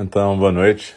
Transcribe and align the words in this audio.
Então, 0.00 0.38
boa 0.38 0.52
noite. 0.52 0.94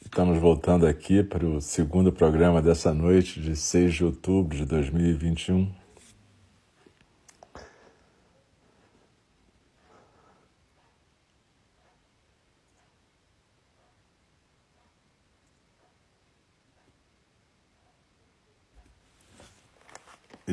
Estamos 0.00 0.38
voltando 0.38 0.86
aqui 0.86 1.24
para 1.24 1.44
o 1.44 1.60
segundo 1.60 2.12
programa 2.12 2.62
dessa 2.62 2.94
noite 2.94 3.40
de 3.40 3.56
6 3.56 3.94
de 3.94 4.04
outubro 4.04 4.56
de 4.56 4.64
2021. 4.64 5.87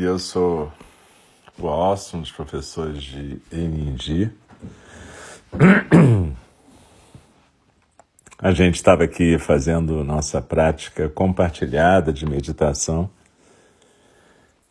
Eu 0.05 0.19
sou 0.19 0.71
o 1.57 1.67
Austin, 1.67 2.17
um 2.17 2.21
dos 2.21 2.31
professores 2.31 3.01
de 3.01 3.41
NNG. 3.51 4.29
A 8.37 8.51
gente 8.51 8.75
estava 8.75 9.03
aqui 9.03 9.39
fazendo 9.39 10.03
nossa 10.03 10.41
prática 10.41 11.09
compartilhada 11.09 12.13
de 12.13 12.25
meditação. 12.25 13.09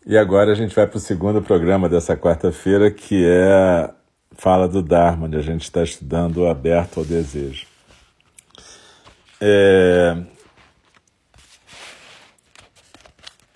E 0.07 0.17
agora 0.17 0.53
a 0.53 0.55
gente 0.55 0.75
vai 0.75 0.87
para 0.87 0.99
o 0.99 1.01
segundo 1.01 1.43
programa 1.43 1.89
dessa 1.89 2.17
quarta-feira, 2.17 2.91
que 2.91 3.25
é 3.27 3.91
Fala 4.37 4.69
do 4.69 4.83
Dharma, 4.83 5.27
onde 5.27 5.37
a 5.37 5.43
gente 5.43 5.63
está 5.63 5.83
estudando 5.83 6.39
o 6.39 6.49
Aberto 6.49 7.01
ao 7.01 7.07
Desejo. 7.07 7.67
É... 9.41 10.34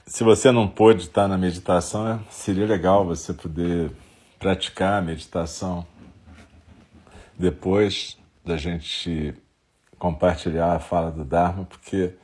Se 0.09 0.25
você 0.25 0.51
não 0.51 0.67
pôde 0.67 1.03
estar 1.03 1.29
na 1.29 1.37
meditação, 1.37 2.19
seria 2.31 2.65
legal 2.65 3.05
você 3.05 3.35
poder 3.35 3.91
praticar 4.39 4.95
a 4.95 5.03
meditação 5.05 5.87
depois 7.39 8.17
da 8.43 8.57
gente 8.57 9.35
compartilhar 9.99 10.73
a 10.73 10.79
fala 10.79 11.11
do 11.11 11.27
Dharma, 11.27 11.67
porque 11.67 12.15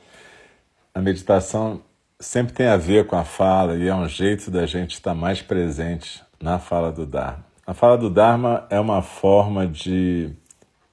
a 0.95 0.99
meditação 0.99 1.79
sempre 2.19 2.53
tem 2.53 2.65
a 2.65 2.75
ver 2.75 3.05
com 3.05 3.15
a 3.17 3.23
fala 3.23 3.75
e 3.75 3.87
é 3.87 3.93
um 3.93 4.09
jeito 4.09 4.49
da 4.49 4.65
gente 4.65 4.95
estar 4.95 5.13
mais 5.13 5.43
presente 5.43 6.23
na 6.41 6.57
fala 6.57 6.91
do 6.91 7.05
Dharma. 7.05 7.45
A 7.67 7.75
fala 7.75 7.99
do 7.99 8.09
Dharma 8.09 8.65
é 8.71 8.79
uma 8.79 9.03
forma 9.03 9.67
de 9.67 10.31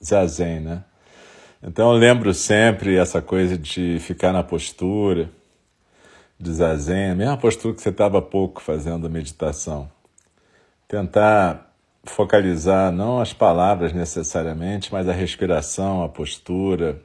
zazen, 0.05 0.61
né? 0.61 0.85
Então 1.63 1.91
eu 1.91 1.97
lembro 1.97 2.35
sempre 2.35 2.97
essa 2.97 3.23
coisa 3.23 3.57
de 3.57 3.99
ficar 3.99 4.31
na 4.31 4.43
postura, 4.43 5.31
de 6.43 6.53
zazen, 6.53 7.11
a 7.13 7.15
mesma 7.15 7.37
postura 7.37 7.73
que 7.73 7.81
você 7.81 7.91
estava 7.91 8.19
há 8.19 8.23
pouco 8.23 8.61
fazendo 8.61 9.07
a 9.07 9.11
meditação. 9.11 9.89
Tentar 10.89 11.73
focalizar 12.03 12.91
não 12.91 13.21
as 13.21 13.33
palavras 13.33 13.93
necessariamente, 13.93 14.93
mas 14.93 15.09
a 15.09 15.13
respiração, 15.13 16.03
a 16.03 16.09
postura, 16.09 17.01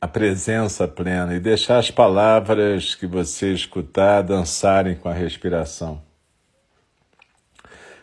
a 0.00 0.08
presença 0.08 0.88
plena 0.88 1.34
e 1.34 1.40
deixar 1.40 1.76
as 1.76 1.90
palavras 1.90 2.94
que 2.94 3.06
você 3.06 3.52
escutar 3.52 4.22
dançarem 4.22 4.96
com 4.96 5.10
a 5.10 5.12
respiração. 5.12 6.00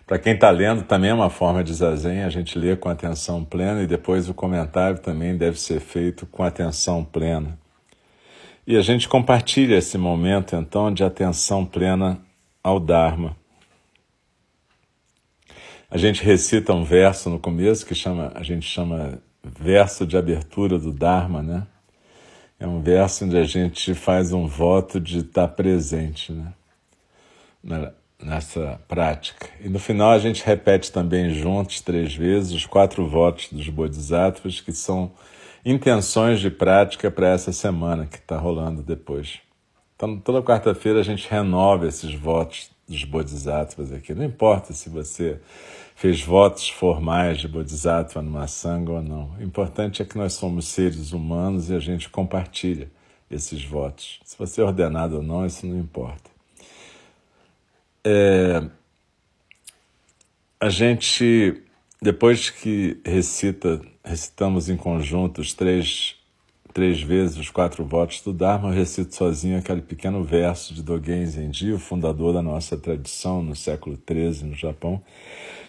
Para 0.05 0.19
quem 0.19 0.33
está 0.33 0.51
lendo, 0.51 0.83
também 0.83 1.09
é 1.09 1.13
uma 1.13 1.29
forma 1.29 1.63
de 1.63 1.73
zazen, 1.73 2.23
a 2.23 2.29
gente 2.29 2.57
lê 2.57 2.75
com 2.75 2.87
atenção 2.87 3.43
plena 3.43 3.81
e 3.81 3.87
depois 3.87 4.29
o 4.29 4.33
comentário 4.33 4.99
também 4.99 5.35
deve 5.35 5.59
ser 5.59 5.79
feito 5.79 6.27
com 6.27 6.43
atenção 6.43 7.03
plena. 7.03 7.57
E 8.69 8.77
a 8.77 8.81
gente 8.81 9.09
compartilha 9.09 9.77
esse 9.77 9.97
momento, 9.97 10.55
então, 10.55 10.93
de 10.93 11.03
atenção 11.03 11.65
plena 11.65 12.21
ao 12.63 12.79
Dharma. 12.79 13.35
A 15.89 15.97
gente 15.97 16.23
recita 16.23 16.71
um 16.71 16.83
verso 16.83 17.31
no 17.31 17.39
começo 17.39 17.83
que 17.83 17.95
chama, 17.95 18.31
a 18.35 18.43
gente 18.43 18.67
chama 18.67 19.19
verso 19.43 20.05
de 20.05 20.15
abertura 20.15 20.77
do 20.77 20.91
Dharma, 20.91 21.41
né? 21.41 21.65
É 22.59 22.67
um 22.67 22.79
verso 22.79 23.25
onde 23.25 23.37
a 23.37 23.43
gente 23.43 23.95
faz 23.95 24.33
um 24.33 24.45
voto 24.45 24.99
de 24.99 25.21
estar 25.21 25.47
presente, 25.47 26.31
né? 26.31 27.91
Nessa 28.21 28.79
prática. 28.87 29.49
E 29.59 29.67
no 29.67 29.79
final 29.79 30.11
a 30.11 30.19
gente 30.19 30.45
repete 30.45 30.91
também 30.91 31.31
juntos 31.31 31.81
três 31.81 32.13
vezes 32.13 32.51
os 32.51 32.67
quatro 32.67 33.09
votos 33.09 33.47
dos 33.51 33.67
Bodhisattvas, 33.67 34.61
que 34.61 34.71
são 34.71 35.11
intenções 35.65 36.39
de 36.39 36.49
prática 36.49 37.11
para 37.11 37.29
essa 37.29 37.51
semana 37.51 38.05
que 38.05 38.17
está 38.17 38.37
rolando 38.37 38.81
depois. 38.81 39.39
Então, 39.95 40.17
toda 40.17 40.41
quarta-feira 40.41 40.99
a 40.99 41.03
gente 41.03 41.29
renova 41.29 41.87
esses 41.87 42.13
votos 42.13 42.71
dos 42.87 43.03
Bodhisattvas 43.03 43.91
aqui. 43.91 44.13
Não 44.13 44.23
importa 44.23 44.73
se 44.73 44.89
você 44.89 45.39
fez 45.95 46.21
votos 46.21 46.69
formais 46.69 47.39
de 47.39 47.47
Bodhisattva 47.47 48.21
numa 48.21 48.47
sangha 48.47 48.93
ou 48.93 49.01
não. 49.01 49.35
O 49.37 49.43
importante 49.43 50.01
é 50.01 50.05
que 50.05 50.17
nós 50.17 50.33
somos 50.33 50.69
seres 50.69 51.11
humanos 51.11 51.69
e 51.69 51.75
a 51.75 51.79
gente 51.79 52.09
compartilha 52.09 52.89
esses 53.29 53.63
votos. 53.63 54.19
Se 54.23 54.37
você 54.37 54.61
é 54.61 54.63
ordenado 54.63 55.17
ou 55.17 55.23
não, 55.23 55.45
isso 55.45 55.67
não 55.67 55.77
importa. 55.77 56.31
É, 58.03 58.63
a 60.59 60.69
gente, 60.69 61.61
depois 62.01 62.49
que 62.49 62.99
recita, 63.05 63.81
recitamos 64.03 64.69
em 64.69 64.77
conjunto 64.77 65.41
os 65.41 65.53
três, 65.53 66.15
três 66.73 67.01
vezes 67.01 67.37
os 67.37 67.49
quatro 67.49 67.83
votos 67.83 68.21
do 68.21 68.31
Dharma, 68.31 68.69
eu 68.69 68.73
recito 68.73 69.13
sozinho 69.13 69.57
aquele 69.57 69.81
pequeno 69.81 70.23
verso 70.23 70.73
de 70.73 70.81
Dogen 70.81 71.25
Zenji, 71.25 71.73
o 71.73 71.79
fundador 71.79 72.33
da 72.33 72.41
nossa 72.41 72.77
tradição 72.77 73.43
no 73.43 73.55
século 73.55 73.97
XIII 74.09 74.49
no 74.49 74.55
Japão, 74.55 75.01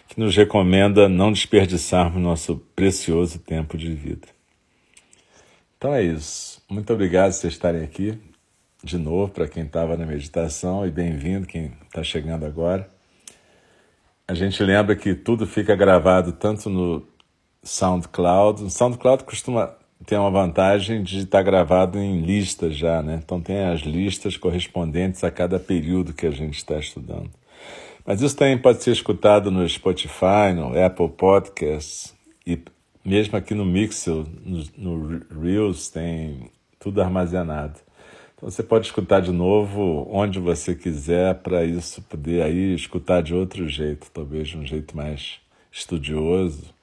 que 0.07 0.19
nos 0.19 0.35
recomenda 0.35 1.09
não 1.09 1.31
desperdiçarmos 1.31 2.21
nosso 2.21 2.57
precioso 2.75 3.39
tempo 3.39 3.77
de 3.77 3.93
vida. 3.93 4.27
Então 5.77 5.93
é 5.93 6.03
isso. 6.03 6.61
Muito 6.69 6.93
obrigado 6.93 7.31
por 7.31 7.39
vocês 7.39 7.53
estarem 7.53 7.83
aqui 7.83 8.17
de 8.83 8.97
novo 8.97 9.31
para 9.31 9.47
quem 9.47 9.63
estava 9.63 9.95
na 9.97 10.05
meditação 10.05 10.85
e 10.87 10.91
bem-vindo 10.91 11.45
quem 11.45 11.71
está 11.87 12.03
chegando 12.03 12.45
agora. 12.45 12.89
A 14.31 14.33
gente 14.33 14.63
lembra 14.63 14.95
que 14.95 15.13
tudo 15.13 15.45
fica 15.45 15.75
gravado 15.75 16.31
tanto 16.31 16.69
no 16.69 17.05
SoundCloud. 17.61 18.63
O 18.63 18.69
SoundCloud 18.69 19.25
costuma 19.25 19.75
ter 20.05 20.15
uma 20.15 20.31
vantagem 20.31 21.03
de 21.03 21.19
estar 21.19 21.43
gravado 21.43 21.99
em 21.99 22.21
listas 22.21 22.77
já, 22.77 23.01
né? 23.01 23.19
Então 23.21 23.41
tem 23.41 23.65
as 23.65 23.81
listas 23.81 24.37
correspondentes 24.37 25.21
a 25.25 25.29
cada 25.29 25.59
período 25.59 26.13
que 26.13 26.25
a 26.25 26.31
gente 26.31 26.55
está 26.55 26.79
estudando. 26.79 27.29
Mas 28.05 28.21
isso 28.21 28.37
também 28.37 28.57
pode 28.57 28.81
ser 28.81 28.91
escutado 28.91 29.51
no 29.51 29.67
Spotify, 29.67 30.53
no 30.55 30.81
Apple 30.81 31.09
Podcasts 31.09 32.15
e 32.47 32.57
mesmo 33.03 33.37
aqui 33.37 33.53
no 33.53 33.65
Mixel, 33.65 34.25
no, 34.45 34.63
no 34.77 35.41
Reels, 35.41 35.89
tem 35.89 36.49
tudo 36.79 37.01
armazenado. 37.01 37.81
Então 38.41 38.49
você 38.49 38.63
pode 38.63 38.87
escutar 38.87 39.21
de 39.21 39.31
novo 39.31 40.07
onde 40.09 40.39
você 40.39 40.73
quiser 40.73 41.35
para 41.35 41.63
isso 41.63 42.01
poder 42.01 42.41
aí 42.41 42.73
escutar 42.73 43.21
de 43.21 43.35
outro 43.35 43.69
jeito, 43.69 44.09
talvez 44.11 44.47
de 44.47 44.57
um 44.57 44.65
jeito 44.65 44.97
mais 44.97 45.39
estudioso 45.71 46.73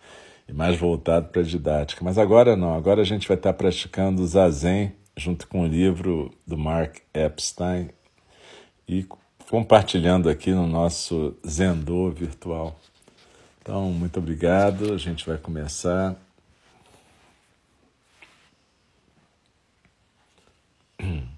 e 0.48 0.52
mais 0.52 0.78
voltado 0.78 1.30
para 1.30 1.40
a 1.40 1.44
didática. 1.44 2.04
Mas 2.04 2.16
agora 2.16 2.54
não, 2.54 2.74
agora 2.74 3.00
a 3.00 3.04
gente 3.04 3.26
vai 3.26 3.36
estar 3.36 3.52
praticando 3.54 4.22
o 4.22 4.26
Zazen 4.26 4.92
junto 5.16 5.48
com 5.48 5.62
o 5.62 5.66
livro 5.66 6.30
do 6.46 6.56
Mark 6.56 6.98
Epstein 7.12 7.90
e 8.86 9.04
compartilhando 9.50 10.28
aqui 10.28 10.52
no 10.52 10.68
nosso 10.68 11.36
Zendô 11.44 12.08
virtual. 12.08 12.78
Então, 13.60 13.90
muito 13.90 14.20
obrigado. 14.20 14.94
A 14.94 14.96
gente 14.96 15.26
vai 15.26 15.36
começar. 15.36 16.14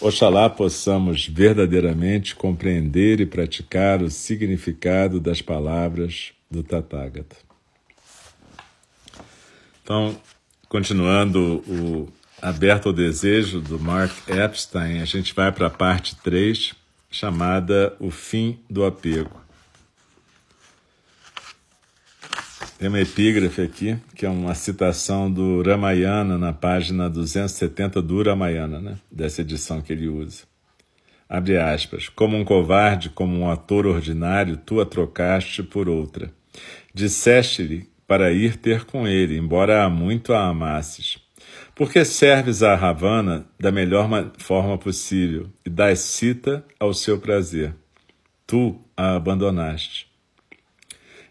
Oxalá 0.00 0.50
possamos 0.50 1.26
verdadeiramente 1.26 2.34
compreender 2.34 3.20
e 3.20 3.26
praticar 3.26 4.02
o 4.02 4.10
significado 4.10 5.18
das 5.18 5.40
palavras 5.40 6.32
do 6.50 6.62
Tathagata. 6.62 7.36
Então, 9.82 10.20
continuando 10.68 11.64
o 11.66 12.08
Aberto 12.42 12.88
ao 12.88 12.92
Desejo 12.92 13.60
do 13.60 13.80
Mark 13.80 14.12
Epstein, 14.28 15.00
a 15.00 15.06
gente 15.06 15.34
vai 15.34 15.50
para 15.50 15.68
a 15.68 15.70
parte 15.70 16.14
3, 16.16 16.74
chamada 17.10 17.96
O 17.98 18.10
Fim 18.10 18.58
do 18.68 18.84
Apego. 18.84 19.45
Tem 22.78 22.88
uma 22.90 23.00
epígrafe 23.00 23.62
aqui, 23.62 23.96
que 24.14 24.26
é 24.26 24.28
uma 24.28 24.54
citação 24.54 25.32
do 25.32 25.62
Ramayana, 25.62 26.36
na 26.36 26.52
página 26.52 27.08
270 27.08 28.02
do 28.02 28.22
Ramayana, 28.22 28.78
né? 28.78 28.98
dessa 29.10 29.40
edição 29.40 29.80
que 29.80 29.94
ele 29.94 30.08
usa. 30.08 30.44
Abre 31.26 31.56
aspas. 31.56 32.10
Como 32.10 32.36
um 32.36 32.44
covarde, 32.44 33.08
como 33.08 33.34
um 33.38 33.50
ator 33.50 33.86
ordinário, 33.86 34.58
tu 34.58 34.78
a 34.78 34.84
trocaste 34.84 35.62
por 35.62 35.88
outra. 35.88 36.30
Disseste-lhe 36.92 37.88
para 38.06 38.30
ir 38.30 38.56
ter 38.56 38.84
com 38.84 39.08
ele, 39.08 39.38
embora 39.38 39.82
há 39.82 39.88
muito 39.88 40.34
a 40.34 40.46
amasses. 40.46 41.18
Porque 41.74 42.04
serves 42.04 42.62
a 42.62 42.74
Ravana 42.74 43.46
da 43.58 43.72
melhor 43.72 44.08
forma 44.36 44.76
possível 44.76 45.48
e 45.64 45.70
dás 45.70 46.00
cita 46.00 46.62
ao 46.78 46.92
seu 46.92 47.18
prazer. 47.18 47.74
Tu 48.46 48.78
a 48.94 49.16
abandonaste. 49.16 50.05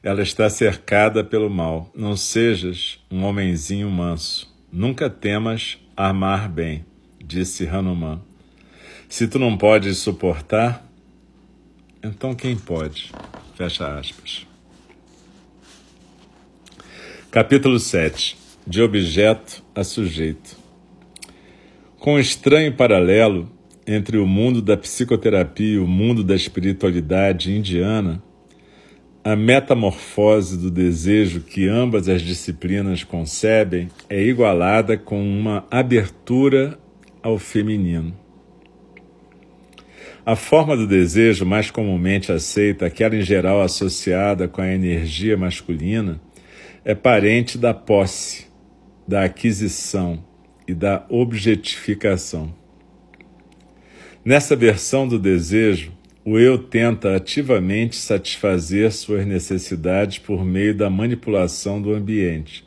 Ela 0.05 0.21
está 0.21 0.47
cercada 0.51 1.23
pelo 1.23 1.49
mal. 1.49 1.89
Não 1.95 2.15
sejas 2.15 2.99
um 3.09 3.23
homenzinho 3.23 3.89
manso. 3.89 4.55
Nunca 4.71 5.09
temas 5.09 5.79
armar 5.97 6.47
bem, 6.47 6.85
disse 7.19 7.67
Hanuman. 7.67 8.21
Se 9.09 9.27
tu 9.27 9.39
não 9.39 9.57
podes 9.57 9.97
suportar, 9.97 10.87
então 12.03 12.35
quem 12.35 12.55
pode? 12.55 13.11
Fecha 13.55 13.97
aspas. 13.97 14.45
Capítulo 17.31 17.79
7 17.79 18.37
De 18.67 18.83
objeto 18.83 19.63
a 19.73 19.83
sujeito. 19.83 20.55
Com 21.97 22.13
um 22.13 22.19
estranho 22.19 22.71
paralelo 22.75 23.51
entre 23.87 24.19
o 24.19 24.27
mundo 24.27 24.61
da 24.61 24.77
psicoterapia 24.77 25.73
e 25.73 25.79
o 25.79 25.87
mundo 25.87 26.23
da 26.23 26.35
espiritualidade 26.35 27.51
indiana, 27.51 28.21
a 29.25 29.35
metamorfose 29.35 30.55
do 30.55 30.69
desejo 30.69 31.41
que 31.41 31.67
ambas 31.67 32.07
as 32.07 32.21
disciplinas 32.21 33.03
concebem 33.03 33.89
é 34.07 34.21
igualada 34.21 34.99
com 34.99 35.19
uma 35.19 35.65
abertura 35.71 36.77
ao 37.23 37.39
feminino. 37.39 38.15
A 40.23 40.35
forma 40.35 40.77
do 40.77 40.85
desejo 40.85 41.43
mais 41.43 41.71
comumente 41.71 42.31
aceita, 42.31 42.85
aquela 42.85 43.15
em 43.15 43.23
geral 43.23 43.63
associada 43.63 44.47
com 44.47 44.61
a 44.61 44.71
energia 44.71 45.35
masculina, 45.35 46.21
é 46.83 46.93
parente 46.93 47.57
da 47.57 47.73
posse, 47.73 48.45
da 49.07 49.23
aquisição 49.23 50.23
e 50.67 50.73
da 50.75 51.03
objetificação. 51.09 52.53
Nessa 54.23 54.55
versão 54.55 55.07
do 55.07 55.17
desejo, 55.17 55.94
o 56.27 56.39
eu 56.39 56.57
tenta 56.57 57.15
ativamente 57.15 57.95
satisfazer 57.95 58.91
suas 58.91 59.27
necessidades 59.27 60.17
por 60.17 60.43
meio 60.43 60.73
da 60.73 60.89
manipulação 60.89 61.79
do 61.79 61.93
ambiente, 61.93 62.65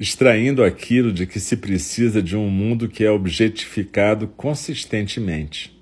extraindo 0.00 0.64
aquilo 0.64 1.12
de 1.12 1.26
que 1.26 1.38
se 1.38 1.58
precisa 1.58 2.22
de 2.22 2.34
um 2.34 2.48
mundo 2.48 2.88
que 2.88 3.04
é 3.04 3.10
objetificado 3.10 4.26
consistentemente. 4.28 5.76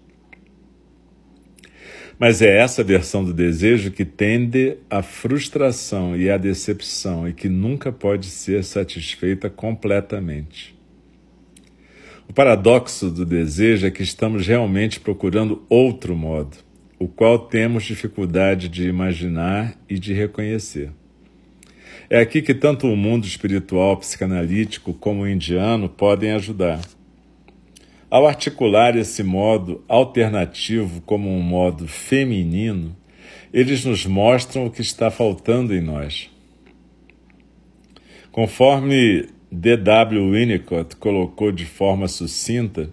Mas 2.19 2.43
é 2.43 2.59
essa 2.59 2.83
versão 2.83 3.25
do 3.25 3.33
desejo 3.33 3.93
que 3.93 4.05
tende 4.05 4.77
à 4.91 5.01
frustração 5.01 6.17
e 6.17 6.29
à 6.29 6.37
decepção 6.37 7.29
e 7.29 7.33
que 7.33 7.49
nunca 7.49 7.93
pode 7.93 8.27
ser 8.27 8.65
satisfeita 8.65 9.49
completamente. 9.49 10.77
O 12.29 12.33
paradoxo 12.33 13.09
do 13.09 13.25
desejo 13.25 13.87
é 13.87 13.91
que 13.91 14.03
estamos 14.03 14.45
realmente 14.47 14.99
procurando 14.99 15.65
outro 15.69 16.17
modo, 16.17 16.57
o 16.99 17.09
qual 17.09 17.39
temos 17.39 17.85
dificuldade 17.85 18.69
de 18.69 18.89
imaginar 18.89 19.77
e 19.89 19.99
de 19.99 20.13
reconhecer. 20.13 20.91
É 22.09 22.21
aqui 22.21 22.43
que 22.43 22.55
tanto 22.55 22.87
o 22.87 22.97
mundo 22.97 23.27
espiritual 23.27 23.97
psicanalítico 23.97 24.93
como 24.93 25.23
o 25.23 25.29
indiano 25.29 25.89
podem 25.89 26.33
ajudar. 26.33 26.81
Ao 28.11 28.27
articular 28.27 28.97
esse 28.97 29.23
modo 29.23 29.83
alternativo 29.89 31.01
como 31.01 31.29
um 31.29 31.41
modo 31.41 31.89
feminino, 31.89 32.95
eles 33.53 33.85
nos 33.85 34.07
mostram 34.07 34.67
o 34.67 34.71
que 34.71 34.83
está 34.83 35.11
faltando 35.11 35.75
em 35.75 35.81
nós. 35.81 36.31
Conforme 38.31 39.29
D.W. 39.51 40.33
Winnicott 40.33 40.97
colocou 40.97 41.51
de 41.53 41.65
forma 41.65 42.09
sucinta, 42.09 42.91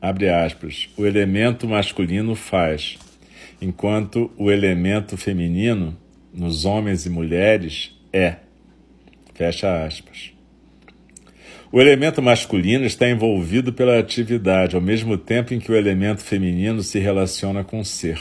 abre 0.00 0.28
aspas, 0.28 0.88
o 0.96 1.04
elemento 1.04 1.66
masculino 1.68 2.34
faz, 2.34 2.96
enquanto 3.60 4.30
o 4.36 4.50
elemento 4.50 5.16
feminino, 5.16 5.96
nos 6.32 6.64
homens 6.64 7.06
e 7.06 7.10
mulheres, 7.10 7.96
é. 8.12 8.36
Fecha 9.34 9.84
aspas. 9.84 10.32
O 11.70 11.80
elemento 11.80 12.22
masculino 12.22 12.86
está 12.86 13.08
envolvido 13.10 13.72
pela 13.72 13.98
atividade, 13.98 14.74
ao 14.74 14.80
mesmo 14.80 15.18
tempo 15.18 15.52
em 15.52 15.60
que 15.60 15.70
o 15.70 15.76
elemento 15.76 16.22
feminino 16.22 16.82
se 16.82 16.98
relaciona 16.98 17.62
com 17.62 17.80
o 17.80 17.84
ser. 17.84 18.18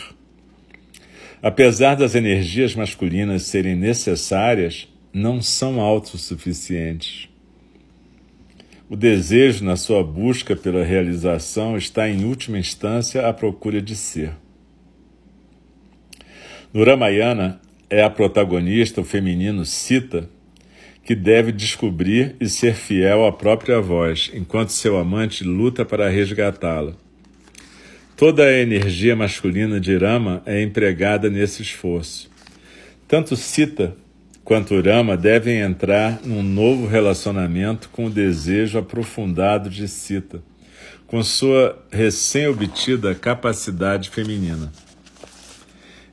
Apesar 1.41 1.95
das 1.95 2.13
energias 2.13 2.75
masculinas 2.75 3.43
serem 3.43 3.75
necessárias, 3.75 4.87
não 5.13 5.41
são 5.41 5.79
autossuficientes. 5.79 7.29
O 8.89 8.95
desejo, 8.95 9.63
na 9.63 9.75
sua 9.75 10.03
busca 10.03 10.55
pela 10.55 10.83
realização, 10.83 11.77
está 11.77 12.09
em 12.09 12.25
última 12.25 12.57
instância 12.57 13.27
à 13.27 13.33
procura 13.33 13.81
de 13.81 13.95
ser. 13.95 14.31
No 16.73 16.83
Ramayana, 16.83 17.61
é 17.89 18.03
a 18.03 18.09
protagonista, 18.09 18.99
o 18.99 19.05
feminino 19.05 19.63
Sita, 19.63 20.29
que 21.03 21.15
deve 21.15 21.53
descobrir 21.53 22.35
e 22.39 22.49
ser 22.49 22.75
fiel 22.75 23.25
à 23.25 23.31
própria 23.31 23.79
voz, 23.79 24.29
enquanto 24.33 24.69
seu 24.69 24.97
amante 24.97 25.45
luta 25.45 25.85
para 25.85 26.09
resgatá-la. 26.09 26.93
Toda 28.17 28.43
a 28.43 28.57
energia 28.57 29.15
masculina 29.15 29.79
de 29.79 29.95
Rama 29.95 30.41
é 30.45 30.61
empregada 30.61 31.29
nesse 31.29 31.61
esforço. 31.61 32.29
Tanto 33.07 33.37
Sita 33.37 33.95
quanto 34.43 34.81
Rama 34.81 35.15
devem 35.15 35.59
entrar 35.59 36.19
num 36.25 36.43
novo 36.43 36.87
relacionamento 36.87 37.87
com 37.89 38.07
o 38.07 38.09
desejo 38.09 38.77
aprofundado 38.77 39.69
de 39.69 39.87
Sita, 39.87 40.41
com 41.05 41.23
sua 41.23 41.81
recém-obtida 41.89 43.15
capacidade 43.15 44.09
feminina. 44.09 44.73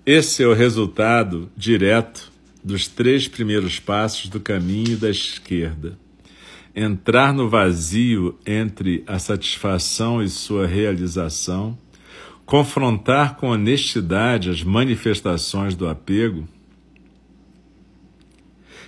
Esse 0.06 0.42
é 0.42 0.46
o 0.46 0.52
resultado 0.52 1.50
direto 1.56 2.30
dos 2.62 2.86
três 2.86 3.26
primeiros 3.26 3.80
passos 3.80 4.28
do 4.28 4.38
caminho 4.38 4.98
da 4.98 5.08
esquerda. 5.08 5.98
Entrar 6.76 7.32
no 7.32 7.48
vazio 7.48 8.38
entre 8.44 9.02
a 9.06 9.18
satisfação 9.18 10.22
e 10.22 10.28
sua 10.28 10.66
realização, 10.66 11.78
confrontar 12.44 13.36
com 13.36 13.48
honestidade 13.48 14.50
as 14.50 14.62
manifestações 14.62 15.74
do 15.74 15.88
apego 15.88 16.46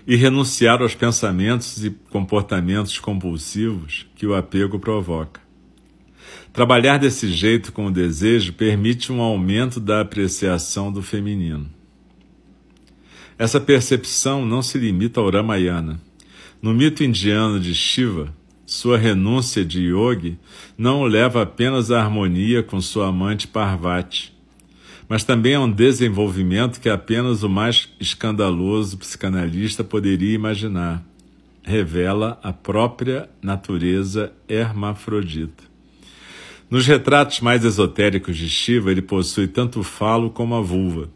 e 0.06 0.16
renunciar 0.16 0.82
aos 0.82 0.94
pensamentos 0.94 1.82
e 1.82 1.92
comportamentos 2.10 2.98
compulsivos 2.98 4.06
que 4.14 4.26
o 4.26 4.34
apego 4.34 4.78
provoca. 4.78 5.45
Trabalhar 6.52 6.98
desse 6.98 7.30
jeito 7.30 7.72
com 7.72 7.86
o 7.86 7.90
desejo 7.90 8.54
permite 8.54 9.12
um 9.12 9.20
aumento 9.20 9.78
da 9.78 10.00
apreciação 10.00 10.90
do 10.90 11.02
feminino. 11.02 11.68
Essa 13.38 13.60
percepção 13.60 14.46
não 14.46 14.62
se 14.62 14.78
limita 14.78 15.20
ao 15.20 15.30
Ramayana. 15.30 16.00
No 16.62 16.72
mito 16.72 17.04
indiano 17.04 17.60
de 17.60 17.74
Shiva, 17.74 18.34
sua 18.64 18.96
renúncia 18.96 19.64
de 19.64 19.82
yogi 19.82 20.38
não 20.76 21.02
o 21.02 21.06
leva 21.06 21.42
apenas 21.42 21.90
à 21.90 22.00
harmonia 22.00 22.62
com 22.62 22.80
sua 22.80 23.08
amante 23.08 23.46
Parvati, 23.46 24.34
mas 25.08 25.22
também 25.22 25.52
é 25.52 25.58
um 25.58 25.70
desenvolvimento 25.70 26.80
que 26.80 26.88
apenas 26.88 27.42
o 27.42 27.48
mais 27.48 27.88
escandaloso 28.00 28.98
psicanalista 28.98 29.84
poderia 29.84 30.34
imaginar. 30.34 31.04
Revela 31.62 32.40
a 32.42 32.52
própria 32.52 33.28
natureza 33.42 34.32
hermafrodita. 34.48 35.65
Nos 36.68 36.86
retratos 36.86 37.40
mais 37.40 37.64
esotéricos 37.64 38.36
de 38.36 38.48
Shiva, 38.48 38.90
ele 38.90 39.02
possui 39.02 39.46
tanto 39.46 39.80
o 39.80 39.84
falo 39.84 40.30
como 40.30 40.54
a 40.54 40.60
vulva. 40.60 41.08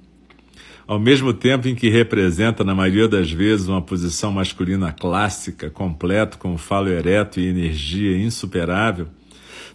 Ao 0.87 0.99
mesmo 0.99 1.33
tempo 1.33 1.69
em 1.69 1.75
que 1.75 1.89
representa, 1.89 2.65
na 2.65 2.75
maioria 2.75 3.09
das 3.09 3.31
vezes, 3.31 3.69
uma 3.69 3.83
posição 3.83 4.33
masculina 4.33 4.93
clássica, 4.93 5.71
completo, 5.71 6.39
com 6.39 6.57
falo 6.59 6.89
ereto 6.89 7.41
e 7.41 7.47
energia 7.47 8.17
insuperável, 8.17 9.09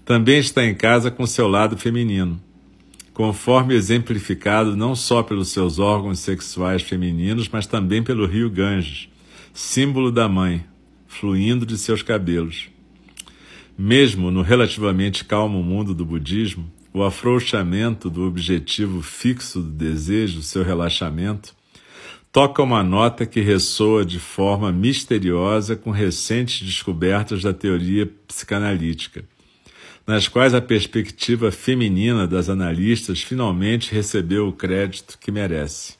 também 0.04 0.40
está 0.40 0.66
em 0.66 0.76
casa 0.76 1.10
com 1.10 1.26
seu 1.26 1.48
lado 1.48 1.78
feminino 1.78 2.40
conforme 3.16 3.74
exemplificado 3.74 4.76
não 4.76 4.94
só 4.94 5.24
pelos 5.24 5.48
seus 5.48 5.80
órgãos 5.80 6.20
sexuais 6.20 6.82
femininos, 6.82 7.48
mas 7.48 7.66
também 7.66 8.04
pelo 8.04 8.26
rio 8.26 8.50
Ganges, 8.50 9.08
símbolo 9.54 10.12
da 10.12 10.28
mãe, 10.28 10.66
fluindo 11.08 11.66
de 11.66 11.78
seus 11.78 12.04
cabelos. 12.04 12.70
Mesmo 13.78 14.32
no 14.32 14.42
relativamente 14.42 15.26
calmo 15.26 15.62
mundo 15.62 15.94
do 15.94 16.06
budismo, 16.06 16.72
o 16.94 17.04
afrouxamento 17.04 18.10
do 18.10 18.26
objetivo 18.26 19.02
fixo 19.02 19.62
do 19.62 19.70
desejo, 19.70 20.42
seu 20.42 20.64
relaxamento, 20.64 21.54
toca 22.32 22.64
uma 22.64 22.84
nota 22.84 23.26
que 23.26 23.42
ressoa 23.42 24.06
de 24.06 24.20
forma 24.20 24.72
misteriosa 24.72 25.76
com 25.76 25.92
recentes 25.92 26.66
descobertas 26.66 27.44
da 27.44 27.54
teoria 27.54 28.06
psicanalítica 28.28 29.26
nas 30.06 30.28
quais 30.28 30.54
a 30.54 30.62
perspectiva 30.62 31.52
feminina 31.52 32.28
das 32.28 32.48
analistas 32.48 33.22
finalmente 33.22 33.94
recebeu 33.94 34.48
o 34.48 34.54
crédito 34.54 35.18
que 35.20 35.32
merece. 35.32 35.96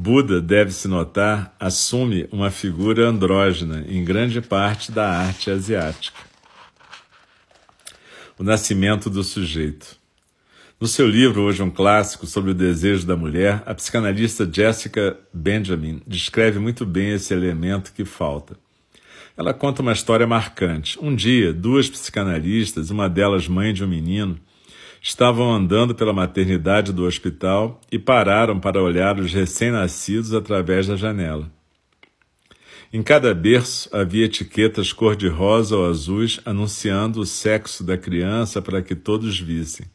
Buda, 0.00 0.40
deve-se 0.40 0.86
notar, 0.86 1.56
assume 1.58 2.28
uma 2.30 2.52
figura 2.52 3.08
andrógena 3.08 3.84
em 3.88 4.04
grande 4.04 4.40
parte 4.40 4.92
da 4.92 5.10
arte 5.10 5.50
asiática. 5.50 6.20
O 8.38 8.44
nascimento 8.44 9.10
do 9.10 9.24
sujeito. 9.24 9.96
No 10.80 10.86
seu 10.86 11.04
livro, 11.04 11.42
hoje 11.42 11.64
um 11.64 11.70
clássico 11.70 12.28
sobre 12.28 12.52
o 12.52 12.54
desejo 12.54 13.04
da 13.08 13.16
mulher, 13.16 13.60
a 13.66 13.74
psicanalista 13.74 14.48
Jessica 14.48 15.18
Benjamin 15.34 16.00
descreve 16.06 16.60
muito 16.60 16.86
bem 16.86 17.10
esse 17.10 17.34
elemento 17.34 17.92
que 17.92 18.04
falta. 18.04 18.56
Ela 19.36 19.52
conta 19.52 19.82
uma 19.82 19.92
história 19.92 20.28
marcante. 20.28 20.96
Um 21.02 21.12
dia, 21.12 21.52
duas 21.52 21.90
psicanalistas, 21.90 22.90
uma 22.90 23.08
delas 23.08 23.48
mãe 23.48 23.74
de 23.74 23.82
um 23.82 23.88
menino, 23.88 24.38
estavam 25.08 25.50
andando 25.50 25.94
pela 25.94 26.12
maternidade 26.12 26.92
do 26.92 27.06
hospital 27.06 27.80
e 27.90 27.98
pararam 27.98 28.60
para 28.60 28.82
olhar 28.82 29.18
os 29.18 29.32
recém-nascidos 29.32 30.34
através 30.34 30.86
da 30.86 30.96
janela. 30.96 31.50
Em 32.92 33.02
cada 33.02 33.32
berço 33.32 33.88
havia 33.90 34.26
etiquetas 34.26 34.92
cor-de-rosa 34.92 35.74
ou 35.74 35.86
azuis 35.86 36.38
anunciando 36.44 37.20
o 37.20 37.26
sexo 37.26 37.82
da 37.82 37.96
criança 37.96 38.60
para 38.60 38.82
que 38.82 38.94
todos 38.94 39.40
vissem. 39.40 39.86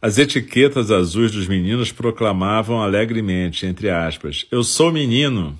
As 0.00 0.18
etiquetas 0.18 0.90
azuis 0.90 1.32
dos 1.32 1.48
meninos 1.48 1.90
proclamavam 1.90 2.82
alegremente, 2.82 3.64
entre 3.64 3.88
aspas, 3.88 4.44
Eu 4.50 4.62
sou 4.62 4.92
menino! 4.92 5.58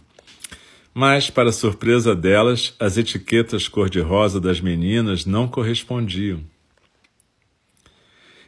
Mas, 0.92 1.30
para 1.30 1.52
surpresa 1.52 2.14
delas, 2.14 2.74
as 2.78 2.98
etiquetas 2.98 3.66
cor-de-rosa 3.66 4.38
das 4.38 4.60
meninas 4.60 5.24
não 5.24 5.48
correspondiam. 5.48 6.51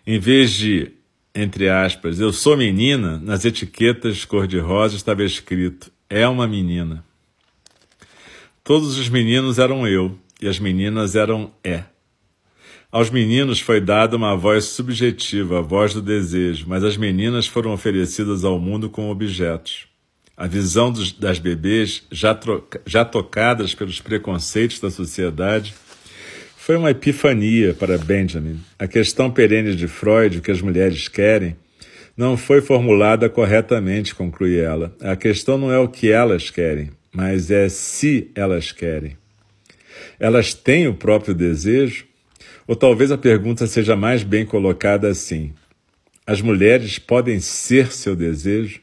Em 0.07 0.19
vez 0.19 0.53
de, 0.53 0.93
entre 1.35 1.69
aspas, 1.69 2.21
eu 2.21 2.31
sou 2.33 2.57
menina, 2.57 3.19
nas 3.19 3.45
etiquetas 3.45 4.25
cor-de-rosa 4.27 4.97
estava 4.97 5.25
escrito, 5.25 5.91
é 6.11 6.29
uma 6.29 6.47
menina. 6.47 7.03
Todos 8.63 8.99
os 8.99 9.09
meninos 9.09 9.59
eram 9.59 9.87
eu 9.89 10.19
e 10.41 10.47
as 10.47 10.59
meninas 10.59 11.17
eram 11.17 11.51
é. 11.63 11.85
Aos 12.93 13.11
meninos 13.11 13.61
foi 13.61 13.81
dada 13.81 14.17
uma 14.17 14.37
voz 14.37 14.67
subjetiva, 14.67 15.59
a 15.59 15.63
voz 15.63 15.95
do 15.95 16.03
desejo, 16.03 16.67
mas 16.69 16.85
as 16.85 16.97
meninas 16.97 17.47
foram 17.47 17.73
oferecidas 17.73 18.45
ao 18.45 18.59
mundo 18.59 18.91
com 18.91 19.11
objetos. 19.11 19.89
A 20.37 20.47
visão 20.47 20.93
dos, 20.93 21.13
das 21.13 21.39
bebês, 21.39 22.05
já, 22.13 22.35
troca, 22.35 22.81
já 22.87 23.05
tocadas 23.05 23.75
pelos 23.75 24.01
preconceitos 24.01 24.81
da 24.81 24.91
sociedade, 24.91 25.75
foi 26.65 26.77
uma 26.77 26.93
epifania 26.93 27.75
para 27.75 27.99
Benjamin. 27.99 28.59
A 28.79 28.87
questão 28.87 29.31
perene 29.31 29.77
de 29.77 29.87
Freud, 29.87 30.39
o 30.39 30.41
que 30.41 30.51
as 30.51 30.63
mulheres 30.63 31.09
querem, 31.09 31.55
não 32.17 32.39
foi 32.39 32.63
formulada 32.63 33.29
corretamente, 33.29 34.15
conclui 34.15 34.59
ela. 34.59 34.97
A 34.99 35.15
questão 35.15 35.59
não 35.59 35.71
é 35.71 35.79
o 35.79 35.89
que 35.89 36.11
elas 36.11 36.49
querem, 36.49 36.89
mas 37.13 37.51
é 37.51 37.69
se 37.69 38.31
elas 38.35 38.73
querem. 38.73 39.15
Elas 40.19 40.55
têm 40.55 40.89
o 40.89 40.95
próprio 40.95 41.35
desejo? 41.35 42.07
Ou 42.67 42.75
talvez 42.75 43.13
a 43.13 43.19
pergunta 43.19 43.67
seja 43.67 43.95
mais 43.95 44.23
bem 44.23 44.47
colocada 44.47 45.07
assim: 45.07 45.53
as 46.27 46.41
mulheres 46.41 46.99
podem 46.99 47.41
ser 47.41 47.93
seu 47.93 48.17
desejo? 48.17 48.81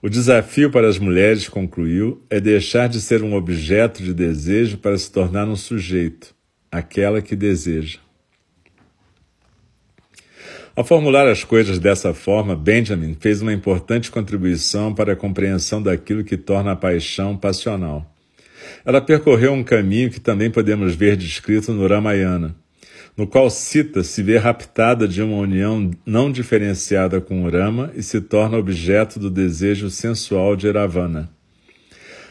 O 0.00 0.08
desafio 0.08 0.70
para 0.70 0.86
as 0.86 0.96
mulheres, 0.96 1.48
concluiu, 1.48 2.22
é 2.30 2.38
deixar 2.38 2.88
de 2.88 3.00
ser 3.00 3.20
um 3.24 3.34
objeto 3.34 4.00
de 4.00 4.14
desejo 4.14 4.78
para 4.78 4.96
se 4.96 5.10
tornar 5.10 5.48
um 5.48 5.56
sujeito, 5.56 6.32
aquela 6.70 7.20
que 7.20 7.34
deseja. 7.34 7.98
Ao 10.76 10.84
formular 10.84 11.26
as 11.26 11.42
coisas 11.42 11.80
dessa 11.80 12.14
forma, 12.14 12.54
Benjamin 12.54 13.16
fez 13.18 13.42
uma 13.42 13.52
importante 13.52 14.08
contribuição 14.08 14.94
para 14.94 15.14
a 15.14 15.16
compreensão 15.16 15.82
daquilo 15.82 16.22
que 16.22 16.36
torna 16.36 16.70
a 16.70 16.76
paixão 16.76 17.36
passional. 17.36 18.14
Ela 18.84 19.00
percorreu 19.00 19.52
um 19.52 19.64
caminho 19.64 20.10
que 20.10 20.20
também 20.20 20.48
podemos 20.48 20.94
ver 20.94 21.16
descrito 21.16 21.72
no 21.72 21.88
Ramayana 21.88 22.54
no 23.18 23.26
qual 23.26 23.50
Sita 23.50 24.04
se 24.04 24.22
vê 24.22 24.38
raptada 24.38 25.08
de 25.08 25.20
uma 25.20 25.38
união 25.38 25.90
não 26.06 26.30
diferenciada 26.30 27.20
com 27.20 27.50
Rama 27.50 27.90
e 27.96 28.00
se 28.00 28.20
torna 28.20 28.56
objeto 28.56 29.18
do 29.18 29.28
desejo 29.28 29.90
sensual 29.90 30.54
de 30.54 30.70
Ravana. 30.70 31.28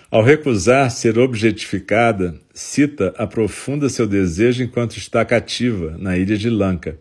Ao 0.10 0.24
recusar 0.24 0.89
ser 0.89 1.20
objetificada, 1.20 2.36
Sita 2.53 3.13
aprofunda 3.17 3.89
seu 3.89 4.08
desejo 4.08 4.63
enquanto 4.63 4.96
está 4.96 5.25
cativa 5.25 5.98
na 6.00 6.17
ilha 6.17 6.38
de 6.38 6.50
Lanka, 6.50 6.98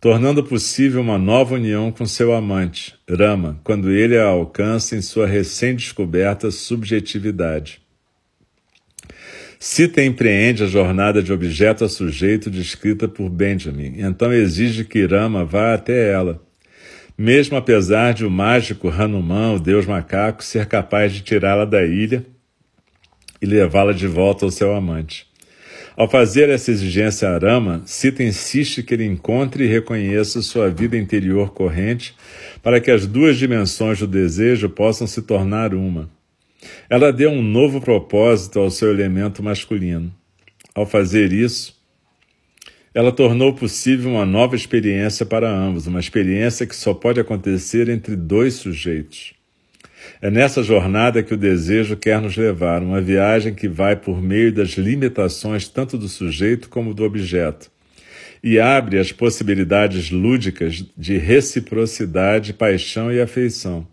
tornando 0.00 0.44
possível 0.44 1.00
uma 1.00 1.18
nova 1.18 1.56
união 1.56 1.90
com 1.90 2.06
seu 2.06 2.32
amante, 2.32 2.94
Rama, 3.10 3.58
quando 3.64 3.90
ele 3.90 4.16
a 4.16 4.26
alcança 4.26 4.94
em 4.94 5.02
sua 5.02 5.26
recém-descoberta 5.26 6.52
subjetividade. 6.52 7.85
Cita 9.58 10.02
empreende 10.02 10.64
a 10.64 10.66
jornada 10.66 11.22
de 11.22 11.32
objeto 11.32 11.84
a 11.84 11.88
sujeito 11.88 12.50
descrita 12.50 13.08
por 13.08 13.30
Benjamin, 13.30 13.94
então 13.98 14.32
exige 14.32 14.84
que 14.84 15.06
Rama 15.06 15.44
vá 15.44 15.74
até 15.74 16.12
ela. 16.12 16.42
Mesmo 17.16 17.56
apesar 17.56 18.12
de 18.12 18.26
o 18.26 18.30
mágico 18.30 18.90
Hanuman, 18.90 19.54
o 19.54 19.58
deus 19.58 19.86
macaco, 19.86 20.44
ser 20.44 20.66
capaz 20.66 21.12
de 21.12 21.22
tirá-la 21.22 21.64
da 21.64 21.82
ilha 21.82 22.26
e 23.40 23.46
levá-la 23.46 23.92
de 23.92 24.06
volta 24.06 24.44
ao 24.44 24.50
seu 24.50 24.74
amante. 24.74 25.26
Ao 25.96 26.06
fazer 26.10 26.50
essa 26.50 26.70
exigência 26.70 27.26
a 27.30 27.38
Rama, 27.38 27.80
Sita 27.86 28.22
insiste 28.22 28.82
que 28.82 28.92
ele 28.92 29.06
encontre 29.06 29.64
e 29.64 29.66
reconheça 29.66 30.42
sua 30.42 30.68
vida 30.68 30.98
interior 30.98 31.54
corrente 31.54 32.14
para 32.62 32.78
que 32.78 32.90
as 32.90 33.06
duas 33.06 33.38
dimensões 33.38 33.98
do 33.98 34.06
desejo 34.06 34.68
possam 34.68 35.06
se 35.06 35.22
tornar 35.22 35.72
uma. 35.72 36.14
Ela 36.88 37.12
deu 37.12 37.30
um 37.30 37.42
novo 37.42 37.80
propósito 37.80 38.58
ao 38.58 38.70
seu 38.70 38.90
elemento 38.90 39.42
masculino. 39.42 40.12
Ao 40.74 40.86
fazer 40.86 41.32
isso, 41.32 41.76
ela 42.94 43.12
tornou 43.12 43.52
possível 43.52 44.12
uma 44.12 44.24
nova 44.24 44.56
experiência 44.56 45.26
para 45.26 45.50
ambos, 45.50 45.86
uma 45.86 46.00
experiência 46.00 46.66
que 46.66 46.74
só 46.74 46.94
pode 46.94 47.20
acontecer 47.20 47.88
entre 47.88 48.16
dois 48.16 48.54
sujeitos. 48.54 49.34
É 50.20 50.30
nessa 50.30 50.62
jornada 50.62 51.22
que 51.22 51.34
o 51.34 51.36
desejo 51.36 51.96
quer 51.96 52.20
nos 52.20 52.36
levar, 52.36 52.82
uma 52.82 53.00
viagem 53.00 53.54
que 53.54 53.68
vai 53.68 53.96
por 53.96 54.22
meio 54.22 54.52
das 54.52 54.70
limitações 54.70 55.68
tanto 55.68 55.98
do 55.98 56.08
sujeito 56.08 56.68
como 56.68 56.94
do 56.94 57.04
objeto 57.04 57.70
e 58.42 58.60
abre 58.60 58.98
as 58.98 59.12
possibilidades 59.12 60.10
lúdicas 60.10 60.84
de 60.96 61.18
reciprocidade, 61.18 62.52
paixão 62.52 63.12
e 63.12 63.20
afeição 63.20 63.86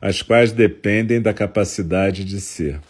as 0.00 0.22
quais 0.22 0.52
dependem 0.52 1.20
da 1.20 1.34
capacidade 1.34 2.24
de 2.24 2.40
ser. 2.40 2.80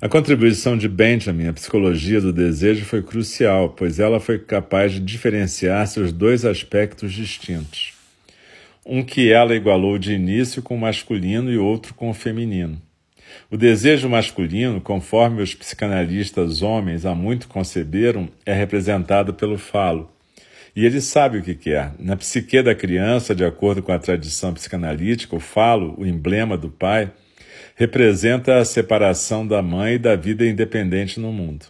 A 0.00 0.08
contribuição 0.08 0.78
de 0.78 0.88
Benjamin 0.88 1.48
à 1.48 1.52
psicologia 1.52 2.22
do 2.22 2.32
desejo 2.32 2.86
foi 2.86 3.02
crucial, 3.02 3.68
pois 3.70 4.00
ela 4.00 4.18
foi 4.18 4.38
capaz 4.38 4.92
de 4.92 5.00
diferenciar 5.00 5.86
seus 5.86 6.10
dois 6.10 6.46
aspectos 6.46 7.12
distintos. 7.12 7.92
Um 8.86 9.02
que 9.02 9.30
ela 9.30 9.54
igualou 9.54 9.98
de 9.98 10.14
início 10.14 10.62
com 10.62 10.74
o 10.74 10.80
masculino 10.80 11.52
e 11.52 11.58
outro 11.58 11.92
com 11.92 12.08
o 12.08 12.14
feminino. 12.14 12.80
O 13.50 13.56
desejo 13.58 14.08
masculino, 14.08 14.80
conforme 14.80 15.42
os 15.42 15.54
psicanalistas 15.54 16.62
homens 16.62 17.04
há 17.04 17.14
muito 17.14 17.46
conceberam, 17.46 18.26
é 18.46 18.54
representado 18.54 19.34
pelo 19.34 19.58
falo, 19.58 20.10
E 20.80 20.86
ele 20.86 21.02
sabe 21.02 21.36
o 21.36 21.42
que 21.42 21.54
quer. 21.54 21.92
Na 21.98 22.16
psique 22.16 22.62
da 22.62 22.74
criança, 22.74 23.34
de 23.34 23.44
acordo 23.44 23.82
com 23.82 23.92
a 23.92 23.98
tradição 23.98 24.54
psicanalítica, 24.54 25.36
o 25.36 25.38
falo, 25.38 25.94
o 25.98 26.06
emblema 26.06 26.56
do 26.56 26.70
pai, 26.70 27.12
representa 27.76 28.56
a 28.56 28.64
separação 28.64 29.46
da 29.46 29.60
mãe 29.60 29.96
e 29.96 29.98
da 29.98 30.16
vida 30.16 30.46
independente 30.46 31.20
no 31.20 31.30
mundo. 31.30 31.66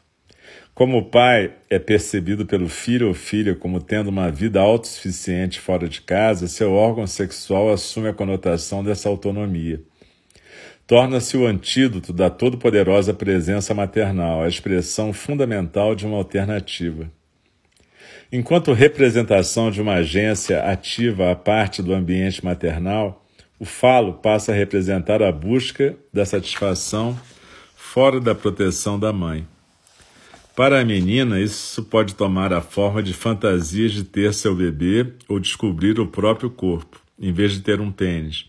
Como 0.73 0.97
o 0.97 1.05
pai 1.05 1.53
é 1.69 1.77
percebido 1.77 2.47
pelo 2.47 2.69
filho 2.69 3.09
ou 3.09 3.13
filha 3.13 3.57
como 3.57 3.81
tendo 3.81 4.11
uma 4.11 4.31
vida 4.31 4.61
autossuficiente 4.61 5.59
fora 5.59 5.89
de 5.89 6.03
casa, 6.03 6.47
seu 6.47 6.73
órgão 6.73 7.05
sexual 7.05 7.73
assume 7.73 8.07
a 8.07 8.15
conotação 8.15 8.85
dessa 8.85 9.09
autonomia. 9.09 9.83
Torna-se 10.87 11.37
o 11.37 11.49
antídoto 11.49 12.13
da 12.13 12.31
todo-poderosa 12.31 13.13
presença 13.13 13.75
maternal, 13.75 14.45
a 14.45 14.47
expressão 14.47 15.13
fundamental 15.13 15.97
de 15.97 16.07
uma 16.07 16.17
alternativa. 16.17 17.11
Enquanto 18.33 18.73
representação 18.73 19.73
de 19.73 19.83
uma 19.83 19.95
agência 19.95 20.63
ativa 20.63 21.33
à 21.33 21.35
parte 21.35 21.83
do 21.83 21.93
ambiente 21.93 22.45
maternal, 22.45 23.27
o 23.59 23.65
falo 23.65 24.15
passa 24.15 24.53
a 24.53 24.55
representar 24.55 25.21
a 25.21 25.33
busca 25.33 25.97
da 26.13 26.25
satisfação 26.25 27.19
fora 27.75 28.21
da 28.21 28.33
proteção 28.33 29.01
da 29.01 29.13
mãe. 29.13 29.45
Para 30.55 30.81
a 30.81 30.85
menina, 30.85 31.41
isso 31.41 31.83
pode 31.83 32.15
tomar 32.15 32.53
a 32.53 32.61
forma 32.61 33.03
de 33.03 33.13
fantasias 33.13 33.91
de 33.91 34.05
ter 34.05 34.33
seu 34.33 34.55
bebê 34.55 35.13
ou 35.29 35.41
descobrir 35.41 35.99
o 35.99 36.07
próprio 36.07 36.51
corpo, 36.51 37.01
em 37.19 37.33
vez 37.33 37.51
de 37.53 37.61
ter 37.63 37.81
um 37.81 37.91
pênis. 37.91 38.47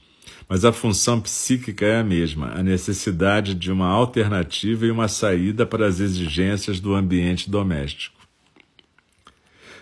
Mas 0.48 0.64
a 0.64 0.72
função 0.72 1.20
psíquica 1.20 1.88
é 1.88 2.00
a 2.00 2.04
mesma, 2.04 2.52
a 2.54 2.62
necessidade 2.62 3.56
de 3.56 3.72
uma 3.72 3.88
alternativa 3.88 4.86
e 4.86 4.92
uma 4.92 5.08
saída 5.08 5.66
para 5.66 5.88
as 5.88 6.00
exigências 6.00 6.80
do 6.80 6.94
ambiente 6.94 7.50
doméstico. 7.50 8.21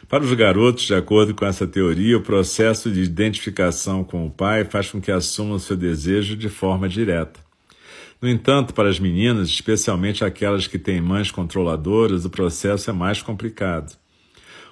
Para 0.09 0.23
os 0.23 0.33
garotos, 0.33 0.85
de 0.85 0.95
acordo 0.95 1.35
com 1.35 1.45
essa 1.45 1.67
teoria, 1.67 2.17
o 2.17 2.21
processo 2.21 2.89
de 2.89 3.03
identificação 3.03 4.03
com 4.03 4.25
o 4.25 4.31
pai 4.31 4.65
faz 4.65 4.89
com 4.89 4.99
que 4.99 5.11
assumam 5.11 5.59
seu 5.59 5.77
desejo 5.77 6.35
de 6.35 6.49
forma 6.49 6.89
direta. 6.89 7.39
No 8.19 8.27
entanto, 8.27 8.73
para 8.73 8.89
as 8.89 8.99
meninas, 8.99 9.49
especialmente 9.49 10.25
aquelas 10.25 10.65
que 10.65 10.79
têm 10.79 10.99
mães 10.99 11.29
controladoras, 11.29 12.25
o 12.25 12.29
processo 12.29 12.89
é 12.89 12.93
mais 12.93 13.21
complicado. 13.21 13.95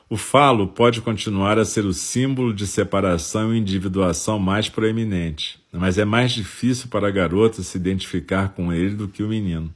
O 0.09 0.17
falo 0.17 0.69
pode 0.69 1.01
continuar 1.01 1.59
a 1.59 1.65
ser 1.65 1.85
o 1.85 1.93
símbolo 1.93 2.51
de 2.51 2.65
separação 2.65 3.53
e 3.53 3.59
individuação 3.59 4.39
mais 4.39 4.69
proeminente, 4.69 5.59
mas 5.71 5.99
é 5.99 6.05
mais 6.05 6.31
difícil 6.31 6.87
para 6.87 7.09
a 7.09 7.11
garota 7.11 7.61
se 7.61 7.77
identificar 7.77 8.55
com 8.55 8.73
ele 8.73 8.95
do 8.95 9.07
que 9.07 9.21
o 9.21 9.27
menino. 9.27 9.71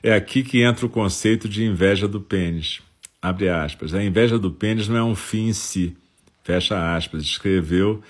É 0.00 0.14
aqui 0.14 0.44
que 0.44 0.62
entra 0.62 0.86
o 0.86 0.90
conceito 0.90 1.48
de 1.48 1.64
inveja 1.64 2.06
do 2.06 2.20
pênis. 2.20 2.85
Abre 3.26 3.48
aspas. 3.48 3.92
A 3.92 4.04
inveja 4.04 4.38
do 4.38 4.52
pênis 4.52 4.86
não 4.86 4.96
é 4.96 5.02
um 5.02 5.16
fim 5.16 5.48
em 5.48 5.52
si. 5.52 5.96
Fecha 6.44 6.94
aspas. 6.94 7.24
Escreveu 7.24 8.00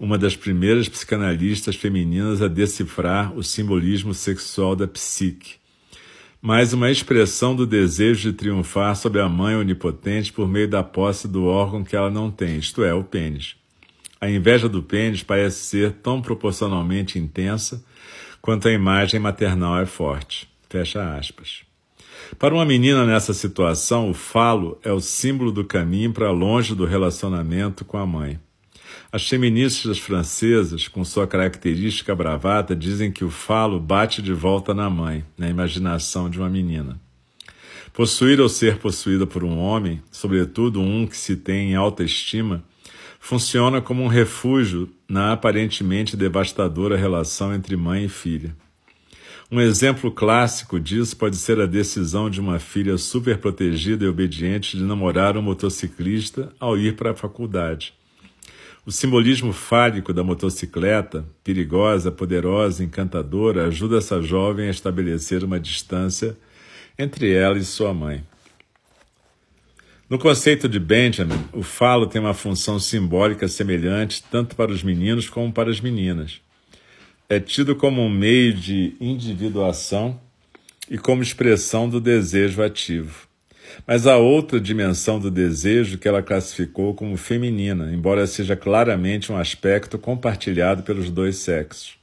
uma 0.00 0.18
das 0.18 0.34
primeiras 0.34 0.88
psicanalistas 0.88 1.76
femininas 1.76 2.42
a 2.42 2.48
decifrar 2.48 3.32
o 3.36 3.42
simbolismo 3.44 4.12
sexual 4.12 4.74
da 4.74 4.88
psique. 4.88 5.54
Mas 6.42 6.72
uma 6.72 6.90
expressão 6.90 7.54
do 7.54 7.68
desejo 7.68 8.32
de 8.32 8.36
triunfar 8.36 8.96
sobre 8.96 9.20
a 9.20 9.28
mãe 9.28 9.54
onipotente 9.54 10.32
por 10.32 10.48
meio 10.48 10.66
da 10.66 10.82
posse 10.82 11.28
do 11.28 11.44
órgão 11.44 11.84
que 11.84 11.94
ela 11.94 12.10
não 12.10 12.28
tem, 12.28 12.58
isto 12.58 12.82
é, 12.82 12.92
o 12.92 13.04
pênis. 13.04 13.54
A 14.20 14.28
inveja 14.28 14.68
do 14.68 14.82
pênis 14.82 15.22
parece 15.22 15.60
ser 15.66 15.92
tão 16.02 16.20
proporcionalmente 16.20 17.16
intensa 17.16 17.80
quanto 18.42 18.66
a 18.66 18.72
imagem 18.72 19.20
maternal 19.20 19.78
é 19.78 19.86
forte. 19.86 20.48
Fecha 20.68 21.16
aspas. 21.16 21.62
Para 22.38 22.54
uma 22.54 22.64
menina 22.64 23.04
nessa 23.04 23.32
situação, 23.32 24.10
o 24.10 24.14
falo 24.14 24.78
é 24.82 24.92
o 24.92 25.00
símbolo 25.00 25.52
do 25.52 25.64
caminho 25.64 26.12
para 26.12 26.30
longe 26.30 26.74
do 26.74 26.84
relacionamento 26.84 27.84
com 27.84 27.96
a 27.96 28.06
mãe. 28.06 28.38
As 29.12 29.28
feministas 29.28 29.98
francesas, 29.98 30.88
com 30.88 31.04
sua 31.04 31.26
característica 31.26 32.14
bravata, 32.14 32.74
dizem 32.74 33.12
que 33.12 33.24
o 33.24 33.30
falo 33.30 33.78
bate 33.78 34.20
de 34.20 34.32
volta 34.32 34.74
na 34.74 34.90
mãe, 34.90 35.24
na 35.38 35.48
imaginação 35.48 36.28
de 36.28 36.38
uma 36.38 36.50
menina. 36.50 37.00
Possuir 37.92 38.40
ou 38.40 38.48
ser 38.48 38.78
possuída 38.78 39.24
por 39.24 39.44
um 39.44 39.56
homem, 39.56 40.02
sobretudo 40.10 40.80
um 40.80 41.06
que 41.06 41.16
se 41.16 41.36
tem 41.36 41.70
em 41.70 41.74
alta 41.76 42.02
estima, 42.02 42.64
funciona 43.20 43.80
como 43.80 44.02
um 44.02 44.08
refúgio 44.08 44.88
na 45.08 45.32
aparentemente 45.32 46.16
devastadora 46.16 46.96
relação 46.96 47.54
entre 47.54 47.76
mãe 47.76 48.04
e 48.04 48.08
filha. 48.08 48.54
Um 49.50 49.60
exemplo 49.60 50.10
clássico 50.10 50.80
disso 50.80 51.16
pode 51.16 51.36
ser 51.36 51.60
a 51.60 51.66
decisão 51.66 52.30
de 52.30 52.40
uma 52.40 52.58
filha 52.58 52.96
superprotegida 52.96 54.04
e 54.04 54.08
obediente 54.08 54.76
de 54.76 54.82
namorar 54.82 55.36
um 55.36 55.42
motociclista 55.42 56.50
ao 56.58 56.78
ir 56.78 56.96
para 56.96 57.10
a 57.10 57.14
faculdade. 57.14 57.92
O 58.86 58.92
simbolismo 58.92 59.52
fálico 59.52 60.14
da 60.14 60.24
motocicleta, 60.24 61.26
perigosa, 61.42 62.10
poderosa, 62.10 62.82
encantadora, 62.82 63.66
ajuda 63.66 63.98
essa 63.98 64.20
jovem 64.22 64.68
a 64.68 64.70
estabelecer 64.70 65.44
uma 65.44 65.60
distância 65.60 66.36
entre 66.98 67.32
ela 67.32 67.58
e 67.58 67.64
sua 67.64 67.92
mãe. 67.92 68.24
No 70.08 70.18
conceito 70.18 70.68
de 70.68 70.80
Benjamin, 70.80 71.44
o 71.52 71.62
falo 71.62 72.06
tem 72.06 72.20
uma 72.20 72.34
função 72.34 72.78
simbólica 72.78 73.46
semelhante 73.46 74.22
tanto 74.30 74.56
para 74.56 74.72
os 74.72 74.82
meninos 74.82 75.28
como 75.28 75.52
para 75.52 75.70
as 75.70 75.80
meninas 75.80 76.40
é 77.34 77.40
tido 77.40 77.74
como 77.74 78.00
um 78.02 78.08
meio 78.08 78.54
de 78.54 78.94
individuação 79.00 80.20
e 80.88 80.96
como 80.96 81.22
expressão 81.22 81.88
do 81.88 82.00
desejo 82.00 82.62
ativo. 82.62 83.26
Mas 83.86 84.06
há 84.06 84.16
outra 84.16 84.60
dimensão 84.60 85.18
do 85.18 85.30
desejo 85.30 85.98
que 85.98 86.06
ela 86.06 86.22
classificou 86.22 86.94
como 86.94 87.16
feminina, 87.16 87.92
embora 87.92 88.26
seja 88.26 88.54
claramente 88.54 89.32
um 89.32 89.36
aspecto 89.36 89.98
compartilhado 89.98 90.82
pelos 90.82 91.10
dois 91.10 91.36
sexos. 91.36 91.96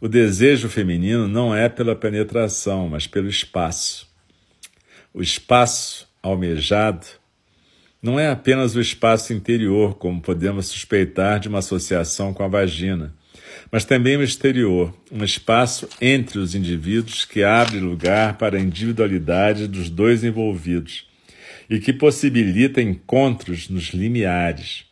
O 0.00 0.08
desejo 0.08 0.68
feminino 0.68 1.26
não 1.26 1.54
é 1.54 1.68
pela 1.68 1.96
penetração, 1.96 2.88
mas 2.88 3.06
pelo 3.06 3.28
espaço. 3.28 4.06
O 5.14 5.22
espaço 5.22 6.08
almejado 6.22 7.06
não 8.00 8.20
é 8.20 8.30
apenas 8.30 8.76
o 8.76 8.80
espaço 8.80 9.32
interior, 9.32 9.94
como 9.94 10.20
podemos 10.20 10.66
suspeitar 10.66 11.40
de 11.40 11.48
uma 11.48 11.58
associação 11.58 12.32
com 12.32 12.44
a 12.44 12.48
vagina, 12.48 13.14
mas 13.70 13.84
também 13.84 14.16
o 14.16 14.22
exterior, 14.22 14.94
um 15.12 15.22
espaço 15.22 15.88
entre 16.00 16.38
os 16.38 16.54
indivíduos 16.54 17.24
que 17.24 17.42
abre 17.42 17.78
lugar 17.80 18.38
para 18.38 18.56
a 18.56 18.60
individualidade 18.60 19.68
dos 19.68 19.90
dois 19.90 20.24
envolvidos 20.24 21.06
e 21.68 21.78
que 21.78 21.92
possibilita 21.92 22.80
encontros 22.80 23.68
nos 23.68 23.90
limiares. 23.90 24.84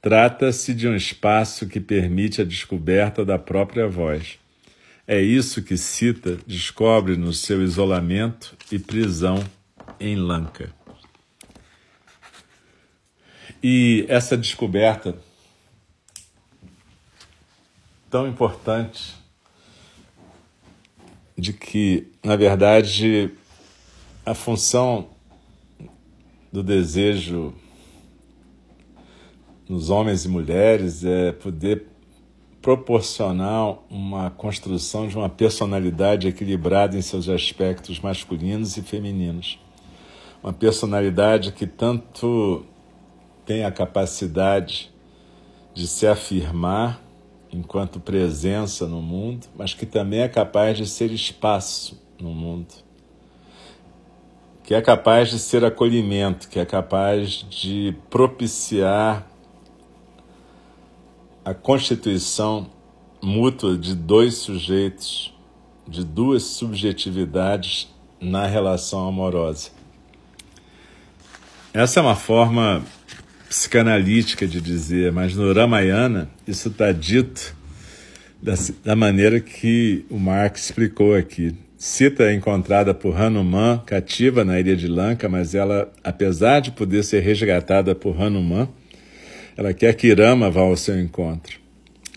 Trata-se 0.00 0.72
de 0.72 0.88
um 0.88 0.94
espaço 0.94 1.66
que 1.66 1.80
permite 1.80 2.40
a 2.40 2.44
descoberta 2.44 3.24
da 3.24 3.38
própria 3.38 3.86
voz. 3.86 4.38
É 5.06 5.20
isso 5.20 5.62
que 5.62 5.76
Cita 5.76 6.38
descobre 6.46 7.16
no 7.16 7.32
seu 7.32 7.62
isolamento 7.62 8.56
e 8.70 8.78
prisão 8.78 9.44
em 9.98 10.14
Lanka. 10.14 10.72
E 13.62 14.06
essa 14.08 14.38
descoberta 14.38 15.18
tão 18.10 18.26
importante 18.26 19.14
de 21.38 21.52
que, 21.52 22.08
na 22.24 22.34
verdade, 22.34 23.30
a 24.26 24.34
função 24.34 25.08
do 26.52 26.62
desejo 26.62 27.54
nos 29.68 29.88
homens 29.88 30.24
e 30.24 30.28
mulheres 30.28 31.04
é 31.04 31.30
poder 31.30 31.86
proporcionar 32.60 33.78
uma 33.88 34.28
construção 34.30 35.06
de 35.06 35.16
uma 35.16 35.28
personalidade 35.28 36.26
equilibrada 36.26 36.98
em 36.98 37.02
seus 37.02 37.28
aspectos 37.28 38.00
masculinos 38.00 38.76
e 38.76 38.82
femininos. 38.82 39.58
Uma 40.42 40.52
personalidade 40.52 41.52
que 41.52 41.66
tanto 41.66 42.66
tem 43.46 43.64
a 43.64 43.70
capacidade 43.70 44.90
de 45.72 45.86
se 45.86 46.06
afirmar 46.06 47.00
enquanto 47.52 48.00
presença 48.00 48.86
no 48.86 49.02
mundo, 49.02 49.46
mas 49.56 49.74
que 49.74 49.84
também 49.84 50.20
é 50.20 50.28
capaz 50.28 50.76
de 50.76 50.86
ser 50.86 51.10
espaço 51.10 52.00
no 52.20 52.30
mundo, 52.30 52.68
que 54.62 54.74
é 54.74 54.80
capaz 54.80 55.30
de 55.30 55.38
ser 55.38 55.64
acolhimento, 55.64 56.48
que 56.48 56.58
é 56.58 56.64
capaz 56.64 57.44
de 57.48 57.94
propiciar 58.08 59.26
a 61.44 61.54
constituição 61.54 62.68
mútua 63.22 63.76
de 63.76 63.94
dois 63.94 64.36
sujeitos, 64.36 65.34
de 65.88 66.04
duas 66.04 66.44
subjetividades 66.44 67.88
na 68.20 68.46
relação 68.46 69.08
amorosa. 69.08 69.70
Essa 71.72 72.00
é 72.00 72.02
uma 72.02 72.16
forma 72.16 72.84
psicanalítica 73.50 74.46
de 74.46 74.60
dizer, 74.60 75.10
mas 75.10 75.34
no 75.34 75.52
Ramayana 75.52 76.30
isso 76.46 76.68
está 76.68 76.92
dito 76.92 77.52
da, 78.40 78.54
da 78.84 78.94
maneira 78.94 79.40
que 79.40 80.04
o 80.08 80.20
Marx 80.20 80.66
explicou 80.66 81.16
aqui. 81.16 81.52
Sita 81.76 82.30
é 82.30 82.32
encontrada 82.32 82.94
por 82.94 83.20
Hanuman 83.20 83.82
cativa 83.84 84.44
na 84.44 84.60
ilha 84.60 84.76
de 84.76 84.86
Lanka, 84.86 85.28
mas 85.28 85.52
ela, 85.52 85.92
apesar 86.04 86.60
de 86.60 86.70
poder 86.70 87.02
ser 87.02 87.24
resgatada 87.24 87.92
por 87.92 88.22
Hanuman, 88.22 88.68
ela 89.56 89.74
quer 89.74 89.94
que 89.94 90.14
Rama 90.14 90.48
vá 90.48 90.60
ao 90.60 90.76
seu 90.76 91.00
encontro. 91.00 91.58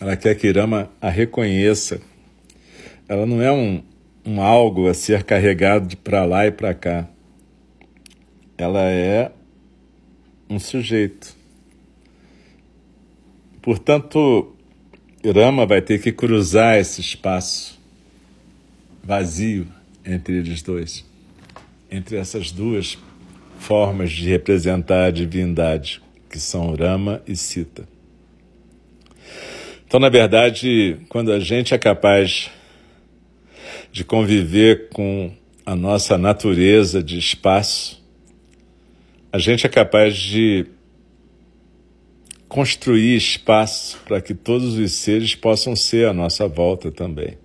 Ela 0.00 0.16
quer 0.16 0.36
que 0.36 0.52
Rama 0.52 0.88
a 1.00 1.10
reconheça. 1.10 2.00
Ela 3.08 3.26
não 3.26 3.42
é 3.42 3.50
um, 3.50 3.82
um 4.24 4.40
algo 4.40 4.86
a 4.88 4.94
ser 4.94 5.24
carregado 5.24 5.96
para 5.96 6.24
lá 6.24 6.46
e 6.46 6.52
para 6.52 6.72
cá. 6.74 7.08
Ela 8.56 8.82
é 8.82 9.32
um 10.48 10.58
sujeito. 10.58 11.36
Portanto, 13.62 14.54
Rama 15.24 15.64
vai 15.64 15.80
ter 15.80 16.00
que 16.00 16.12
cruzar 16.12 16.78
esse 16.78 17.00
espaço 17.00 17.80
vazio 19.02 19.66
entre 20.04 20.36
eles 20.36 20.60
dois, 20.62 21.04
entre 21.90 22.16
essas 22.16 22.50
duas 22.50 22.98
formas 23.58 24.12
de 24.12 24.28
representar 24.28 25.06
a 25.06 25.10
divindade, 25.10 26.02
que 26.28 26.38
são 26.38 26.74
Rama 26.74 27.22
e 27.26 27.34
Sita. 27.34 27.88
Então, 29.86 29.98
na 29.98 30.08
verdade, 30.08 30.98
quando 31.08 31.32
a 31.32 31.38
gente 31.38 31.72
é 31.72 31.78
capaz 31.78 32.50
de 33.92 34.04
conviver 34.04 34.88
com 34.90 35.32
a 35.64 35.74
nossa 35.74 36.18
natureza 36.18 37.02
de 37.02 37.16
espaço, 37.16 38.03
a 39.34 39.38
gente 39.38 39.66
é 39.66 39.68
capaz 39.68 40.16
de 40.16 40.64
construir 42.48 43.16
espaço 43.16 43.98
para 44.06 44.20
que 44.20 44.32
todos 44.32 44.78
os 44.78 44.92
seres 44.92 45.34
possam 45.34 45.74
ser 45.74 46.06
à 46.06 46.12
nossa 46.12 46.46
volta 46.46 46.92
também. 46.92 47.36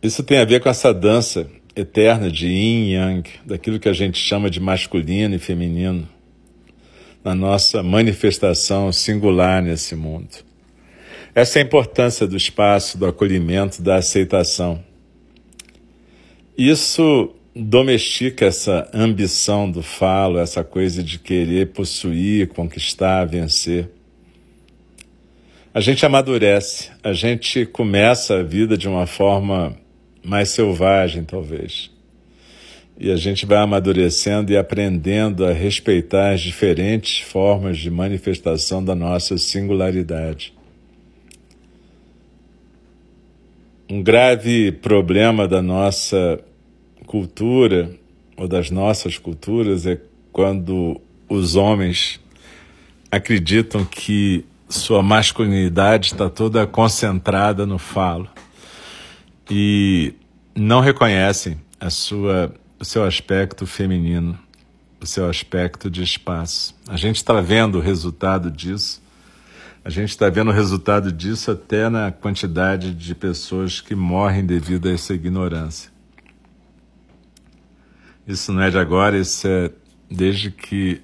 Isso 0.00 0.22
tem 0.22 0.38
a 0.38 0.44
ver 0.44 0.60
com 0.60 0.68
essa 0.68 0.94
dança 0.94 1.50
eterna 1.74 2.30
de 2.30 2.46
yin 2.46 2.90
e 2.90 2.92
yang, 2.92 3.28
daquilo 3.44 3.80
que 3.80 3.88
a 3.88 3.92
gente 3.92 4.18
chama 4.18 4.48
de 4.48 4.60
masculino 4.60 5.34
e 5.34 5.38
feminino, 5.40 6.08
na 7.24 7.34
nossa 7.34 7.82
manifestação 7.82 8.92
singular 8.92 9.60
nesse 9.60 9.96
mundo. 9.96 10.44
Essa 11.34 11.58
é 11.58 11.62
a 11.62 11.64
importância 11.64 12.24
do 12.24 12.36
espaço, 12.36 12.96
do 12.96 13.04
acolhimento, 13.04 13.82
da 13.82 13.96
aceitação. 13.96 14.80
Isso 16.56 17.34
domestica 17.54 18.46
essa 18.46 18.88
ambição 18.94 19.70
do 19.70 19.82
falo, 19.82 20.38
essa 20.38 20.62
coisa 20.62 21.02
de 21.02 21.18
querer 21.18 21.68
possuir, 21.72 22.48
conquistar, 22.48 23.24
vencer. 23.24 23.90
A 25.72 25.80
gente 25.80 26.04
amadurece, 26.04 26.90
a 27.02 27.12
gente 27.12 27.64
começa 27.66 28.38
a 28.38 28.42
vida 28.42 28.76
de 28.76 28.88
uma 28.88 29.06
forma 29.06 29.76
mais 30.22 30.50
selvagem, 30.50 31.24
talvez. 31.24 31.90
E 32.98 33.10
a 33.10 33.16
gente 33.16 33.46
vai 33.46 33.58
amadurecendo 33.58 34.52
e 34.52 34.56
aprendendo 34.56 35.46
a 35.46 35.52
respeitar 35.52 36.32
as 36.32 36.40
diferentes 36.40 37.20
formas 37.20 37.78
de 37.78 37.90
manifestação 37.90 38.84
da 38.84 38.94
nossa 38.94 39.38
singularidade. 39.38 40.52
Um 43.88 44.02
grave 44.02 44.70
problema 44.70 45.48
da 45.48 45.62
nossa 45.62 46.44
cultura, 47.10 47.90
ou 48.36 48.46
das 48.46 48.70
nossas 48.70 49.18
culturas, 49.18 49.84
é 49.84 50.00
quando 50.30 51.00
os 51.28 51.56
homens 51.56 52.20
acreditam 53.10 53.84
que 53.84 54.44
sua 54.68 55.02
masculinidade 55.02 56.12
está 56.12 56.30
toda 56.30 56.64
concentrada 56.68 57.66
no 57.66 57.78
falo 57.78 58.28
e 59.50 60.14
não 60.54 60.78
reconhecem 60.78 61.60
a 61.80 61.90
sua, 61.90 62.54
o 62.78 62.84
seu 62.84 63.02
aspecto 63.02 63.66
feminino, 63.66 64.38
o 65.00 65.06
seu 65.06 65.28
aspecto 65.28 65.90
de 65.90 66.04
espaço. 66.04 66.76
A 66.86 66.96
gente 66.96 67.16
está 67.16 67.40
vendo 67.40 67.78
o 67.78 67.80
resultado 67.80 68.52
disso. 68.52 69.02
A 69.84 69.90
gente 69.90 70.10
está 70.10 70.30
vendo 70.30 70.52
o 70.52 70.54
resultado 70.54 71.10
disso 71.10 71.50
até 71.50 71.88
na 71.88 72.12
quantidade 72.12 72.94
de 72.94 73.16
pessoas 73.16 73.80
que 73.80 73.96
morrem 73.96 74.46
devido 74.46 74.88
a 74.88 74.92
essa 74.92 75.12
ignorância. 75.12 75.90
Isso 78.30 78.52
não 78.52 78.62
é 78.62 78.70
de 78.70 78.78
agora, 78.78 79.18
isso 79.18 79.48
é 79.48 79.72
desde 80.08 80.52
que 80.52 81.02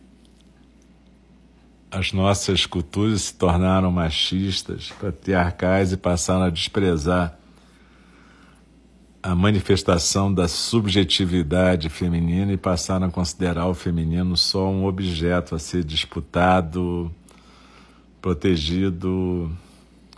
as 1.90 2.12
nossas 2.12 2.66
culturas 2.66 3.22
se 3.22 3.34
tornaram 3.34 3.90
machistas, 3.90 4.92
patriarcais 5.00 5.90
e 5.90 5.96
passaram 5.96 6.42
a 6.44 6.50
desprezar 6.50 7.36
a 9.20 9.34
manifestação 9.34 10.32
da 10.32 10.46
subjetividade 10.46 11.88
feminina 11.88 12.52
e 12.52 12.56
passaram 12.56 13.08
a 13.08 13.10
considerar 13.10 13.66
o 13.66 13.74
feminino 13.74 14.36
só 14.36 14.68
um 14.68 14.84
objeto 14.86 15.56
a 15.56 15.58
ser 15.58 15.82
disputado, 15.82 17.12
protegido, 18.22 19.50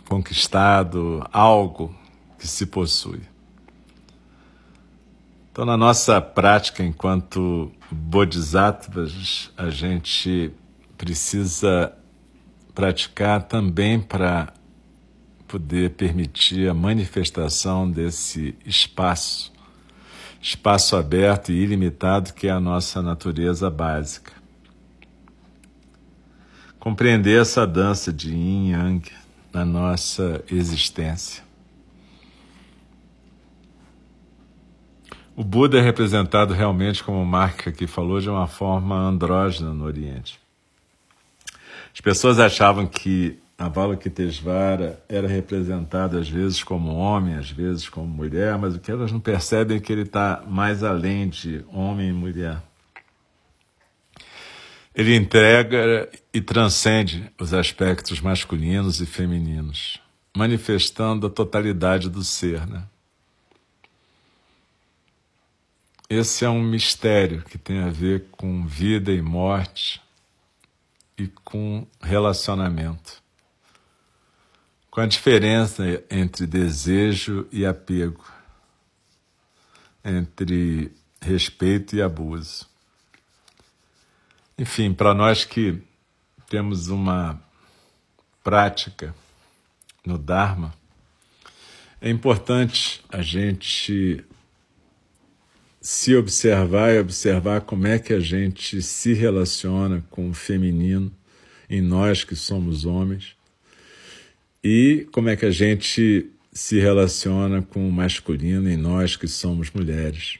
conquistado, 0.07 1.27
algo 1.33 1.91
que 2.37 2.47
se 2.47 2.67
possui. 2.67 3.21
Então, 5.51 5.65
na 5.65 5.75
nossa 5.75 6.21
prática 6.21 6.83
enquanto 6.83 7.71
bodhisattvas, 7.91 9.51
a 9.57 9.69
gente 9.69 10.51
precisa 10.97 11.93
praticar 12.73 13.43
também 13.43 13.99
para 13.99 14.53
poder 15.47 15.91
permitir 15.91 16.69
a 16.69 16.73
manifestação 16.73 17.89
desse 17.89 18.55
espaço, 18.63 19.51
espaço 20.39 20.95
aberto 20.95 21.51
e 21.51 21.55
ilimitado 21.55 22.33
que 22.33 22.47
é 22.47 22.51
a 22.51 22.59
nossa 22.59 23.01
natureza 23.01 23.69
básica. 23.69 24.31
Compreender 26.79 27.41
essa 27.41 27.65
dança 27.65 28.13
de 28.13 28.31
yin 28.31 28.71
yang 28.71 29.11
na 29.51 29.65
nossa 29.65 30.43
existência. 30.49 31.48
O 35.39 35.43
Buda 35.45 35.79
é 35.79 35.81
representado 35.81 36.53
realmente, 36.53 37.01
como 37.01 37.21
o 37.21 37.25
Mark 37.25 37.65
aqui 37.65 37.87
falou, 37.87 38.19
de 38.19 38.29
uma 38.29 38.45
forma 38.45 38.93
andrógena 38.93 39.73
no 39.73 39.85
Oriente. 39.85 40.37
As 41.93 42.01
pessoas 42.01 42.39
achavam 42.39 42.85
que 42.85 43.39
Avalokitesvara 43.57 45.01
era 45.07 45.29
representado 45.29 46.17
às 46.17 46.27
vezes 46.27 46.61
como 46.61 46.93
homem, 46.93 47.35
às 47.35 47.49
vezes 47.49 47.87
como 47.87 48.05
mulher, 48.05 48.57
mas 48.57 48.75
o 48.75 48.79
que 48.79 48.91
elas 48.91 49.13
não 49.13 49.21
percebem 49.21 49.77
é 49.77 49.79
que 49.79 49.93
ele 49.93 50.01
está 50.01 50.43
mais 50.45 50.83
além 50.83 51.29
de 51.29 51.63
homem 51.71 52.09
e 52.09 52.13
mulher. 52.13 52.61
Ele 54.93 55.15
entrega 55.15 56.09
e 56.33 56.41
transcende 56.41 57.31
os 57.39 57.53
aspectos 57.53 58.19
masculinos 58.19 58.99
e 58.99 59.05
femininos, 59.05 60.01
manifestando 60.35 61.27
a 61.27 61.29
totalidade 61.29 62.09
do 62.09 62.25
ser. 62.25 62.67
Né? 62.67 62.83
Esse 66.09 66.43
é 66.43 66.49
um 66.49 66.63
mistério 66.63 67.43
que 67.43 67.57
tem 67.57 67.79
a 67.81 67.89
ver 67.89 68.25
com 68.31 68.65
vida 68.65 69.11
e 69.11 69.21
morte 69.21 70.01
e 71.17 71.27
com 71.27 71.85
relacionamento 72.01 73.21
com 74.99 75.01
a 75.01 75.05
diferença 75.05 75.83
entre 76.09 76.45
desejo 76.45 77.47
e 77.51 77.65
apego, 77.65 78.25
entre 80.03 80.91
respeito 81.21 81.95
e 81.95 82.01
abuso. 82.01 82.67
Enfim, 84.57 84.93
para 84.93 85.13
nós 85.13 85.45
que 85.45 85.81
temos 86.49 86.89
uma 86.89 87.41
prática 88.43 89.15
no 90.05 90.17
Dharma, 90.17 90.73
é 92.01 92.09
importante 92.09 93.01
a 93.09 93.21
gente 93.21 94.25
se 95.81 96.15
observar 96.15 96.93
e 96.93 96.99
observar 96.99 97.61
como 97.61 97.87
é 97.87 97.97
que 97.97 98.13
a 98.13 98.19
gente 98.19 98.81
se 98.81 99.13
relaciona 99.13 100.03
com 100.09 100.29
o 100.29 100.33
feminino 100.33 101.11
em 101.69 101.81
nós 101.81 102.23
que 102.23 102.35
somos 102.35 102.85
homens 102.85 103.35
e 104.63 105.07
como 105.11 105.29
é 105.29 105.35
que 105.35 105.45
a 105.45 105.51
gente 105.51 106.29
se 106.51 106.79
relaciona 106.79 107.61
com 107.61 107.87
o 107.87 107.91
masculino 107.91 108.69
em 108.69 108.75
nós 108.75 109.15
que 109.15 109.27
somos 109.27 109.71
mulheres. 109.71 110.39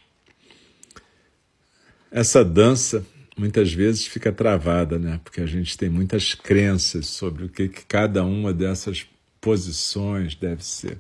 Essa 2.12 2.43
dança 2.43 3.06
muitas 3.38 3.71
vezes 3.71 4.06
fica 4.06 4.32
travada, 4.32 4.99
né? 4.99 5.21
Porque 5.23 5.39
a 5.39 5.45
gente 5.45 5.78
tem 5.78 5.89
muitas 5.89 6.34
crenças 6.34 7.08
sobre 7.08 7.45
o 7.45 7.49
que, 7.49 7.69
que 7.69 7.86
cada 7.86 8.25
uma 8.25 8.52
dessas 8.52 9.06
posições 9.39 10.36
deve 10.36 10.65
ser. 10.65 10.99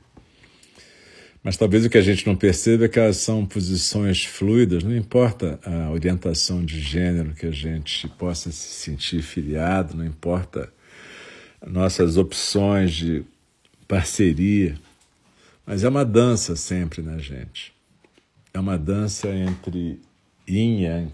Mas 1.49 1.57
talvez 1.57 1.83
o 1.83 1.89
que 1.89 1.97
a 1.97 2.01
gente 2.03 2.27
não 2.27 2.35
perceba 2.35 2.85
é 2.85 2.87
que 2.87 2.99
elas 2.99 3.17
são 3.17 3.43
posições 3.43 4.23
fluidas, 4.23 4.83
não 4.83 4.95
importa 4.95 5.59
a 5.65 5.89
orientação 5.89 6.63
de 6.63 6.79
gênero 6.79 7.33
que 7.33 7.47
a 7.47 7.51
gente 7.51 8.07
possa 8.07 8.51
se 8.51 8.67
sentir 8.67 9.23
filiado, 9.23 9.97
não 9.97 10.05
importa 10.05 10.71
nossas 11.65 12.17
opções 12.17 12.93
de 12.93 13.23
parceria, 13.87 14.77
Mas 15.65 15.83
é 15.83 15.89
uma 15.89 16.05
dança 16.05 16.55
sempre 16.55 17.01
na 17.01 17.17
gente. 17.17 17.73
É 18.53 18.59
uma 18.59 18.77
dança 18.77 19.27
entre 19.29 19.99
yin 20.47 20.83
yang. 20.83 21.13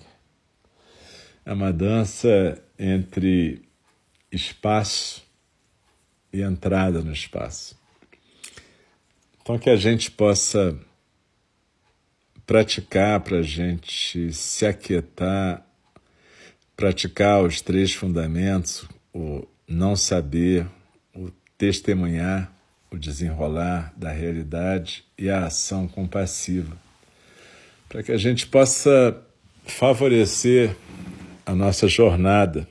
É 1.45 1.53
uma 1.53 1.71
dança 1.71 2.61
entre 2.77 3.61
espaço 4.29 5.25
e 6.33 6.41
entrada 6.41 7.01
no 7.01 7.13
espaço. 7.13 7.84
Então, 9.45 9.59
que 9.59 9.69
a 9.69 9.75
gente 9.75 10.09
possa 10.09 10.75
praticar 12.47 13.19
para 13.19 13.37
a 13.37 13.41
gente 13.43 14.33
se 14.33 14.65
aquietar, 14.65 15.63
praticar 16.75 17.43
os 17.43 17.61
três 17.61 17.93
fundamentos, 17.93 18.85
o 19.13 19.47
não 19.67 19.95
saber, 19.95 20.65
o 21.15 21.29
testemunhar, 21.59 22.51
o 22.89 22.97
desenrolar 22.97 23.93
da 23.95 24.11
realidade 24.11 25.05
e 25.15 25.29
a 25.29 25.45
ação 25.45 25.87
compassiva, 25.87 26.75
para 27.87 28.01
que 28.01 28.11
a 28.11 28.17
gente 28.17 28.47
possa 28.47 29.15
favorecer 29.63 30.75
a 31.45 31.53
nossa 31.53 31.87
jornada 31.87 32.67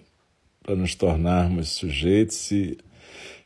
para 0.60 0.74
nos 0.74 0.96
tornarmos 0.96 1.68
sujeitos 1.68 2.50
e 2.50 2.76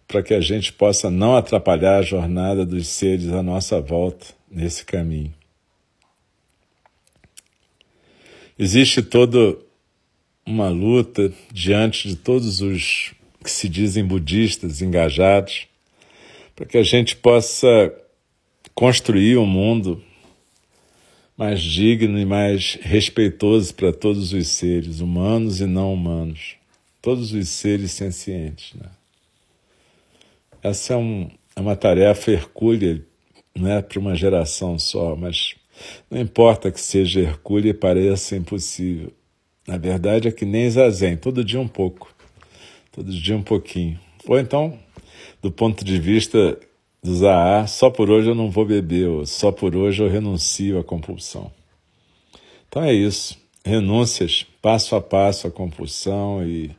para 0.09 0.23
que 0.23 0.33
a 0.33 0.41
gente 0.41 0.73
possa 0.73 1.11
não 1.11 1.37
atrapalhar 1.37 1.99
a 1.99 2.03
jornada 2.03 2.65
dos 2.65 2.89
seres 2.89 3.29
à 3.29 3.43
nossa 3.43 3.79
volta 3.79 4.27
nesse 4.51 4.85
caminho. 4.85 5.35
Existe 8.59 9.03
toda 9.03 9.57
uma 10.45 10.71
luta 10.71 11.31
diante 11.53 12.09
de 12.09 12.17
todos 12.17 12.63
os 12.63 13.13
que 13.45 13.51
se 13.51 13.69
dizem 13.69 14.05
budistas 14.05 14.81
engajados 14.81 15.69
para 16.57 16.67
que 16.67 16.79
a 16.79 16.83
gente 16.83 17.15
possa 17.15 17.95
construir 18.75 19.37
um 19.37 19.47
mundo 19.47 20.03
mais 21.37 21.63
digno 21.63 22.19
e 22.19 22.25
mais 22.25 22.79
respeitoso 22.81 23.73
para 23.75 23.93
todos 23.93 24.33
os 24.33 24.49
seres, 24.49 25.01
humanos 25.01 25.61
e 25.61 25.67
não 25.67 25.95
humanos, 25.95 26.57
todos 27.01 27.33
os 27.33 27.49
seres 27.49 27.93
sencientes. 27.93 28.75
Né? 28.75 28.89
Essa 30.63 30.95
é, 30.95 30.97
um, 30.97 31.31
é 31.55 31.61
uma 31.61 31.77
tarefa 31.77 32.33
hercúlea, 32.33 33.05
não 33.55 33.71
é 33.71 33.81
para 33.81 33.99
uma 33.99 34.15
geração 34.15 34.79
só, 34.79 35.15
mas 35.15 35.55
não 36.11 36.21
importa 36.21 36.71
que 36.71 36.81
seja 36.81 37.21
hercúlea 37.21 37.71
e 37.71 37.75
pareça 37.75 38.37
impossível. 38.37 39.13
Na 39.67 39.77
verdade 39.77 40.29
é 40.29 40.33
que 40.33 40.45
nem 40.45 40.69
zazen, 40.69 41.17
todo 41.17 41.45
dia 41.45 41.61
um 41.61 41.69
pouco, 41.69 42.13
todo 42.91 43.11
dia 43.13 43.37
um 43.37 43.43
pouquinho. 43.43 44.01
Ou 44.27 44.39
então, 44.39 44.79
do 45.41 45.53
ponto 45.53 45.85
de 45.85 46.01
vista 46.01 46.59
do 47.03 47.15
Zahar, 47.15 47.69
só 47.69 47.89
por 47.91 48.11
hoje 48.11 48.29
eu 48.31 48.35
não 48.35 48.51
vou 48.51 48.65
beber, 48.65 49.09
ou 49.09 49.27
só 49.27 49.53
por 49.53 49.77
hoje 49.77 50.03
eu 50.03 50.09
renuncio 50.09 50.79
à 50.79 50.85
compulsão. 50.85 51.53
Então 52.69 52.83
é 52.83 52.93
isso, 52.93 53.39
renúncias 53.65 54.45
passo 54.61 54.97
a 54.97 55.01
passo 55.01 55.47
à 55.47 55.51
compulsão 55.51 56.45
e 56.47 56.71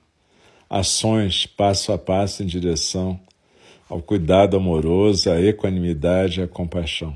ações 0.69 1.45
passo 1.45 1.91
a 1.91 1.97
passo 1.97 2.43
em 2.43 2.45
direção 2.45 3.19
ao 3.89 4.01
cuidado 4.01 4.55
amoroso, 4.55 5.31
à 5.31 5.41
equanimidade 5.41 6.39
e 6.39 6.43
à 6.43 6.47
compaixão. 6.47 7.15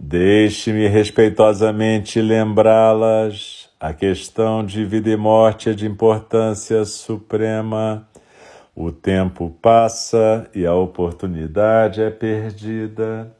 Deixe-me 0.00 0.86
respeitosamente 0.86 2.20
lembrá-las. 2.20 3.68
A 3.80 3.92
questão 3.92 4.64
de 4.64 4.84
vida 4.84 5.10
e 5.10 5.16
morte 5.16 5.70
é 5.70 5.72
de 5.74 5.86
importância 5.86 6.84
suprema. 6.84 8.08
O 8.76 8.92
tempo 8.92 9.50
passa 9.60 10.48
e 10.54 10.64
a 10.64 10.72
oportunidade 10.72 12.00
é 12.00 12.10
perdida. 12.10 13.34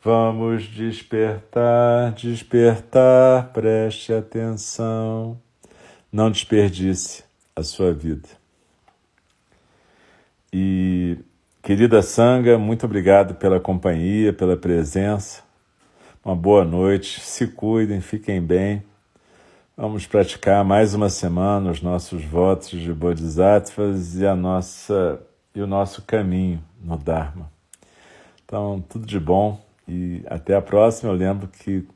Vamos 0.00 0.62
despertar, 0.68 2.12
despertar, 2.12 3.50
preste 3.52 4.12
atenção. 4.12 5.36
Não 6.12 6.30
desperdice 6.30 7.24
a 7.56 7.64
sua 7.64 7.92
vida. 7.92 8.28
E, 10.52 11.18
querida 11.60 12.00
Sanga, 12.00 12.56
muito 12.56 12.86
obrigado 12.86 13.34
pela 13.34 13.58
companhia, 13.58 14.32
pela 14.32 14.56
presença. 14.56 15.45
Uma 16.26 16.34
boa 16.34 16.64
noite, 16.64 17.20
se 17.20 17.46
cuidem, 17.46 18.00
fiquem 18.00 18.42
bem. 18.42 18.82
Vamos 19.76 20.08
praticar 20.08 20.64
mais 20.64 20.92
uma 20.92 21.08
semana 21.08 21.70
os 21.70 21.80
nossos 21.80 22.24
votos 22.24 22.70
de 22.70 22.92
Bodhisattvas 22.92 24.16
e, 24.16 24.26
a 24.26 24.34
nossa, 24.34 25.20
e 25.54 25.62
o 25.62 25.68
nosso 25.68 26.02
caminho 26.02 26.60
no 26.82 26.98
Dharma. 26.98 27.48
Então, 28.44 28.84
tudo 28.88 29.06
de 29.06 29.20
bom 29.20 29.64
e 29.86 30.20
até 30.26 30.56
a 30.56 30.60
próxima. 30.60 31.12
Eu 31.12 31.16
lembro 31.16 31.46
que 31.46 31.86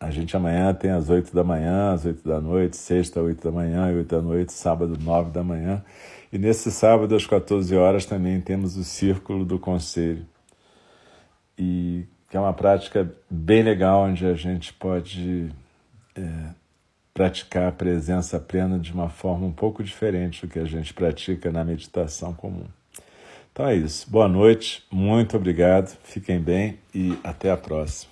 a 0.00 0.10
gente 0.10 0.36
amanhã 0.36 0.74
tem 0.74 0.90
às 0.90 1.08
8 1.08 1.32
da 1.32 1.44
manhã, 1.44 1.92
às 1.92 2.04
8 2.04 2.26
da 2.26 2.40
noite, 2.40 2.76
sexta, 2.76 3.22
8 3.22 3.40
da 3.40 3.52
manhã 3.52 3.92
e 3.92 3.98
8 3.98 4.16
da 4.16 4.20
noite, 4.20 4.52
sábado, 4.52 4.98
9 5.00 5.30
da 5.30 5.44
manhã. 5.44 5.80
E 6.32 6.38
nesse 6.38 6.72
sábado, 6.72 7.14
às 7.14 7.24
14 7.24 7.76
horas, 7.76 8.04
também 8.04 8.40
temos 8.40 8.76
o 8.76 8.82
Círculo 8.82 9.44
do 9.44 9.60
Conselho. 9.60 10.26
E 11.56 12.04
que 12.30 12.36
é 12.36 12.40
uma 12.40 12.52
prática 12.52 13.12
bem 13.28 13.62
legal, 13.62 14.04
onde 14.04 14.24
a 14.24 14.34
gente 14.34 14.72
pode 14.72 15.50
é, 16.14 16.22
praticar 17.12 17.68
a 17.68 17.72
presença 17.72 18.38
plena 18.38 18.78
de 18.78 18.92
uma 18.92 19.10
forma 19.10 19.46
um 19.46 19.52
pouco 19.52 19.82
diferente 19.82 20.46
do 20.46 20.52
que 20.52 20.60
a 20.60 20.64
gente 20.64 20.94
pratica 20.94 21.50
na 21.50 21.64
meditação 21.64 22.32
comum. 22.32 22.66
Então 23.52 23.66
é 23.66 23.74
isso. 23.74 24.08
Boa 24.08 24.28
noite, 24.28 24.84
muito 24.90 25.36
obrigado, 25.36 25.98
fiquem 26.04 26.40
bem 26.40 26.78
e 26.94 27.18
até 27.24 27.50
a 27.50 27.56
próxima. 27.56 28.09